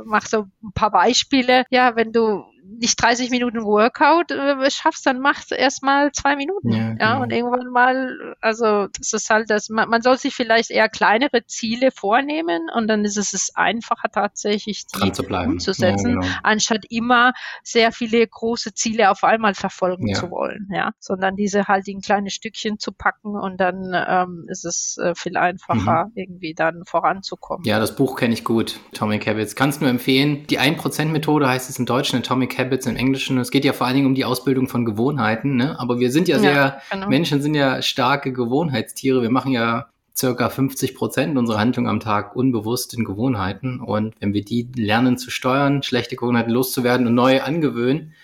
mach 0.05 0.27
so 0.27 0.46
ein 0.62 0.72
paar 0.72 0.90
Beispiele. 0.90 1.64
Ja, 1.70 1.96
wenn 1.96 2.12
du 2.12 2.44
nicht 2.79 3.00
30 3.00 3.31
Minuten 3.31 3.62
Workout 3.62 4.31
äh, 4.31 4.70
schaffst, 4.70 5.07
dann 5.07 5.20
machst 5.20 5.50
du 5.50 5.55
erstmal 5.55 6.12
zwei 6.12 6.37
Minuten. 6.37 6.72
Ja, 6.72 6.79
ja 6.79 6.92
genau. 6.92 7.22
und 7.22 7.33
irgendwann 7.33 7.70
mal, 7.70 8.35
also 8.40 8.88
das 8.98 9.12
ist 9.12 9.31
halt 9.31 9.50
das, 9.50 9.68
man, 9.68 9.88
man, 9.88 10.02
soll 10.02 10.18
sich 10.18 10.35
vielleicht 10.35 10.70
eher 10.70 10.88
kleinere 10.88 11.44
Ziele 11.46 11.90
vornehmen 11.90 12.68
und 12.74 12.88
dann 12.88 13.05
ist 13.05 13.16
es 13.16 13.33
es 13.33 13.55
einfacher 13.55 14.09
tatsächlich, 14.11 14.87
die 14.87 15.11
umzusetzen, 15.31 16.09
ja, 16.09 16.20
genau. 16.20 16.26
anstatt 16.42 16.85
immer 16.90 17.33
sehr 17.62 17.92
viele 17.92 18.26
große 18.26 18.74
Ziele 18.74 19.11
auf 19.11 19.24
einmal 19.24 19.55
verfolgen 19.55 20.09
ja. 20.09 20.14
zu 20.14 20.31
wollen, 20.31 20.68
ja, 20.72 20.92
sondern 20.98 21.37
diese 21.37 21.68
halt 21.68 21.88
in 21.88 22.00
kleine 22.00 22.31
Stückchen 22.31 22.79
zu 22.79 22.92
packen 22.92 23.37
und 23.37 23.59
dann 23.59 23.92
ähm, 23.94 24.46
ist 24.48 24.64
es 24.64 24.98
äh, 24.98 25.14
viel 25.14 25.37
einfacher, 25.37 26.07
mhm. 26.07 26.12
irgendwie 26.14 26.55
dann 26.55 26.85
voranzukommen. 26.85 27.64
Ja, 27.64 27.79
das 27.79 27.96
Buch 27.96 28.16
kenne 28.16 28.35
ich 28.35 28.44
gut, 28.44 28.81
Atomic 28.92 29.26
Habits. 29.26 29.55
Kannst 29.55 29.81
nur 29.81 29.90
empfehlen. 29.90 30.46
Die 30.48 30.59
1%-Methode 30.59 31.48
heißt 31.48 31.70
es 31.70 31.79
im 31.79 31.87
Deutschen, 31.87 32.18
Atomic 32.18 32.55
Habits 32.56 32.86
im 32.86 32.96
Englischen. 32.96 33.38
Es 33.38 33.50
geht 33.50 33.64
ja 33.64 33.72
vor 33.72 33.86
allen 33.86 33.96
Dingen 33.96 34.06
um 34.06 34.14
die 34.14 34.24
Ausbildung 34.24 34.68
von 34.68 34.84
Gewohnheiten, 34.84 35.56
ne? 35.56 35.78
aber 35.78 35.98
wir 35.98 36.10
sind 36.10 36.28
ja 36.28 36.38
sehr, 36.38 36.52
ja, 36.52 36.80
genau. 36.90 37.08
Menschen 37.08 37.42
sind 37.42 37.54
ja 37.54 37.82
starke 37.82 38.32
Gewohnheitstiere. 38.32 39.22
Wir 39.22 39.30
machen 39.30 39.52
ja 39.52 39.88
circa 40.16 40.48
50 40.48 40.94
Prozent 40.94 41.36
unserer 41.36 41.58
Handlung 41.58 41.88
am 41.88 42.00
Tag 42.00 42.34
unbewusst 42.34 42.94
in 42.94 43.04
Gewohnheiten. 43.04 43.80
Und 43.80 44.14
wenn 44.20 44.32
wir 44.32 44.44
die 44.44 44.68
lernen 44.74 45.18
zu 45.18 45.30
steuern, 45.30 45.82
schlechte 45.82 46.16
Gewohnheiten 46.16 46.50
loszuwerden 46.50 47.06
und 47.06 47.14
neue 47.14 47.44
angewöhnen 47.44 48.14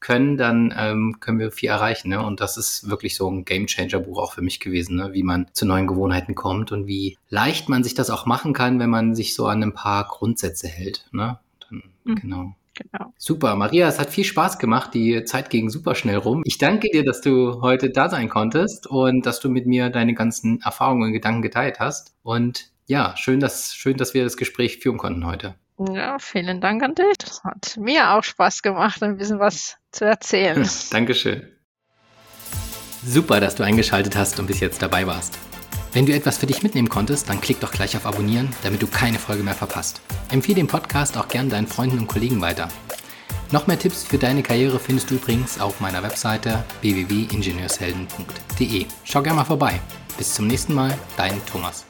können, 0.00 0.36
dann 0.36 0.74
ähm, 0.76 1.16
können 1.20 1.38
wir 1.38 1.52
viel 1.52 1.68
erreichen. 1.68 2.08
Ne? 2.08 2.24
Und 2.24 2.40
das 2.40 2.56
ist 2.56 2.90
wirklich 2.90 3.16
so 3.16 3.30
ein 3.30 3.44
Game-Changer-Buch 3.44 4.18
auch 4.18 4.32
für 4.32 4.42
mich 4.42 4.60
gewesen, 4.60 4.96
ne? 4.96 5.10
wie 5.12 5.22
man 5.22 5.46
zu 5.52 5.64
neuen 5.64 5.86
Gewohnheiten 5.86 6.34
kommt 6.34 6.72
und 6.72 6.86
wie 6.86 7.16
leicht 7.28 7.68
man 7.68 7.84
sich 7.84 7.94
das 7.94 8.10
auch 8.10 8.26
machen 8.26 8.52
kann, 8.52 8.80
wenn 8.80 8.90
man 8.90 9.14
sich 9.14 9.34
so 9.34 9.46
an 9.46 9.62
ein 9.62 9.74
paar 9.74 10.06
Grundsätze 10.08 10.66
hält. 10.66 11.06
Ne? 11.12 11.38
Dann, 11.60 11.82
mhm. 12.04 12.14
Genau. 12.16 12.56
Genau. 12.90 13.12
Super, 13.16 13.56
Maria, 13.56 13.88
es 13.88 13.98
hat 13.98 14.10
viel 14.10 14.24
Spaß 14.24 14.58
gemacht. 14.58 14.94
Die 14.94 15.24
Zeit 15.24 15.50
ging 15.50 15.70
super 15.70 15.94
schnell 15.94 16.16
rum. 16.16 16.42
Ich 16.44 16.58
danke 16.58 16.88
dir, 16.92 17.04
dass 17.04 17.20
du 17.20 17.60
heute 17.60 17.90
da 17.90 18.08
sein 18.08 18.28
konntest 18.28 18.86
und 18.86 19.26
dass 19.26 19.40
du 19.40 19.48
mit 19.48 19.66
mir 19.66 19.90
deine 19.90 20.14
ganzen 20.14 20.60
Erfahrungen 20.60 21.04
und 21.04 21.12
Gedanken 21.12 21.42
geteilt 21.42 21.80
hast. 21.80 22.14
Und 22.22 22.70
ja, 22.86 23.14
schön, 23.16 23.40
dass, 23.40 23.74
schön, 23.74 23.96
dass 23.96 24.14
wir 24.14 24.24
das 24.24 24.36
Gespräch 24.36 24.78
führen 24.78 24.98
konnten 24.98 25.26
heute. 25.26 25.54
Ja, 25.78 26.18
vielen 26.18 26.60
Dank 26.60 26.82
an 26.82 26.94
dich. 26.94 27.18
Das 27.18 27.42
hat 27.44 27.76
mir 27.78 28.10
auch 28.10 28.22
Spaß 28.22 28.62
gemacht, 28.62 29.02
ein 29.02 29.16
bisschen 29.16 29.38
was 29.38 29.76
zu 29.90 30.04
erzählen. 30.04 30.68
Dankeschön. 30.90 31.48
Super, 33.04 33.40
dass 33.40 33.56
du 33.56 33.64
eingeschaltet 33.64 34.16
hast 34.16 34.38
und 34.38 34.46
bis 34.46 34.60
jetzt 34.60 34.80
dabei 34.80 35.06
warst. 35.06 35.36
Wenn 35.92 36.06
du 36.06 36.14
etwas 36.14 36.38
für 36.38 36.46
dich 36.46 36.62
mitnehmen 36.62 36.88
konntest, 36.88 37.28
dann 37.28 37.40
klick 37.40 37.60
doch 37.60 37.70
gleich 37.70 37.96
auf 37.96 38.06
Abonnieren, 38.06 38.48
damit 38.62 38.80
du 38.80 38.86
keine 38.86 39.18
Folge 39.18 39.42
mehr 39.42 39.54
verpasst. 39.54 40.00
Empfehle 40.30 40.56
den 40.56 40.66
Podcast 40.66 41.18
auch 41.18 41.28
gern 41.28 41.50
deinen 41.50 41.66
Freunden 41.66 41.98
und 41.98 42.06
Kollegen 42.06 42.40
weiter. 42.40 42.68
Noch 43.50 43.66
mehr 43.66 43.78
Tipps 43.78 44.04
für 44.04 44.16
deine 44.16 44.42
Karriere 44.42 44.78
findest 44.78 45.10
du 45.10 45.16
übrigens 45.16 45.60
auf 45.60 45.80
meiner 45.80 46.02
Webseite 46.02 46.64
www.ingenieurshelden.de. 46.80 48.86
Schau 49.04 49.22
gerne 49.22 49.36
mal 49.36 49.44
vorbei. 49.44 49.80
Bis 50.16 50.32
zum 50.32 50.46
nächsten 50.46 50.72
Mal, 50.72 50.96
dein 51.18 51.44
Thomas. 51.44 51.84